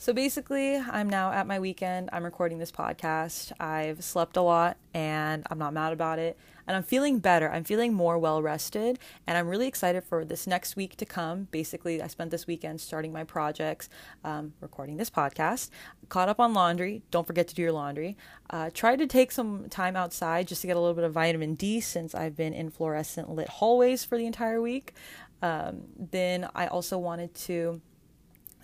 [0.00, 2.08] So basically, I'm now at my weekend.
[2.10, 3.52] I'm recording this podcast.
[3.60, 6.38] I've slept a lot and I'm not mad about it.
[6.66, 7.50] And I'm feeling better.
[7.50, 8.98] I'm feeling more well rested.
[9.26, 11.48] And I'm really excited for this next week to come.
[11.50, 13.90] Basically, I spent this weekend starting my projects,
[14.24, 15.68] um, recording this podcast,
[16.08, 17.02] caught up on laundry.
[17.10, 18.16] Don't forget to do your laundry.
[18.48, 21.56] Uh, tried to take some time outside just to get a little bit of vitamin
[21.56, 24.94] D since I've been in fluorescent lit hallways for the entire week.
[25.42, 27.82] Um, then I also wanted to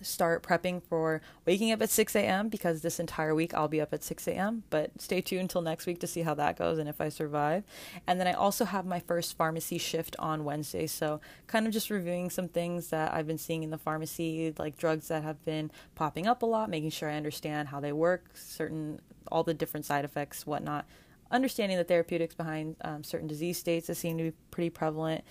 [0.03, 2.49] start prepping for waking up at 6 a.m.
[2.49, 4.65] because this entire week I'll be up at 6 a.m.
[4.71, 7.65] But stay tuned until next week to see how that goes and if I survive.
[8.07, 10.87] And then I also have my first pharmacy shift on Wednesday.
[10.87, 14.77] So, kind of just reviewing some things that I've been seeing in the pharmacy, like
[14.77, 18.31] drugs that have been popping up a lot, making sure I understand how they work,
[18.35, 20.87] certain, all the different side effects, whatnot.
[21.31, 25.25] Understanding the therapeutics behind um, certain disease states that seem to be pretty prevalent.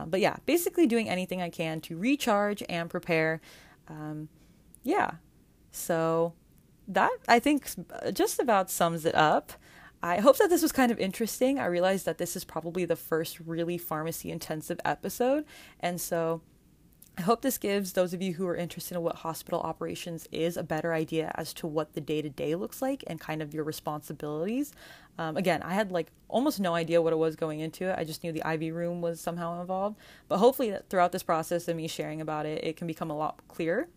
[0.00, 3.40] Um, but yeah, basically doing anything I can to recharge and prepare
[3.90, 4.28] um,
[4.82, 5.12] yeah,
[5.70, 6.32] so
[6.88, 7.68] that I think
[8.12, 9.52] just about sums it up.
[10.02, 11.58] I hope that this was kind of interesting.
[11.58, 15.44] I realized that this is probably the first really pharmacy intensive episode,
[15.80, 16.40] and so
[17.18, 20.56] I hope this gives those of you who are interested in what hospital operations is
[20.56, 23.52] a better idea as to what the day to day looks like and kind of
[23.52, 24.72] your responsibilities.
[25.18, 27.98] Um, again, I had like almost no idea what it was going into it.
[27.98, 29.96] I just knew the IV room was somehow involved.
[30.28, 33.40] But hopefully, throughout this process of me sharing about it, it can become a lot
[33.48, 33.88] clearer.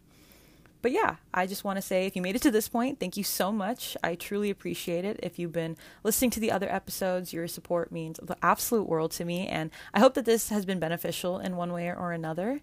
[0.84, 3.16] But yeah, I just want to say if you made it to this point, thank
[3.16, 3.96] you so much.
[4.04, 5.18] I truly appreciate it.
[5.24, 9.24] If you've been listening to the other episodes, your support means the absolute world to
[9.24, 9.48] me.
[9.48, 12.60] And I hope that this has been beneficial in one way or another.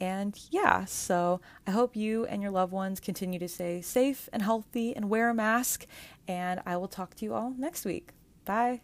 [0.00, 4.42] And yeah, so I hope you and your loved ones continue to stay safe and
[4.42, 5.86] healthy and wear a mask.
[6.28, 8.10] And I will talk to you all next week.
[8.44, 8.80] Bye.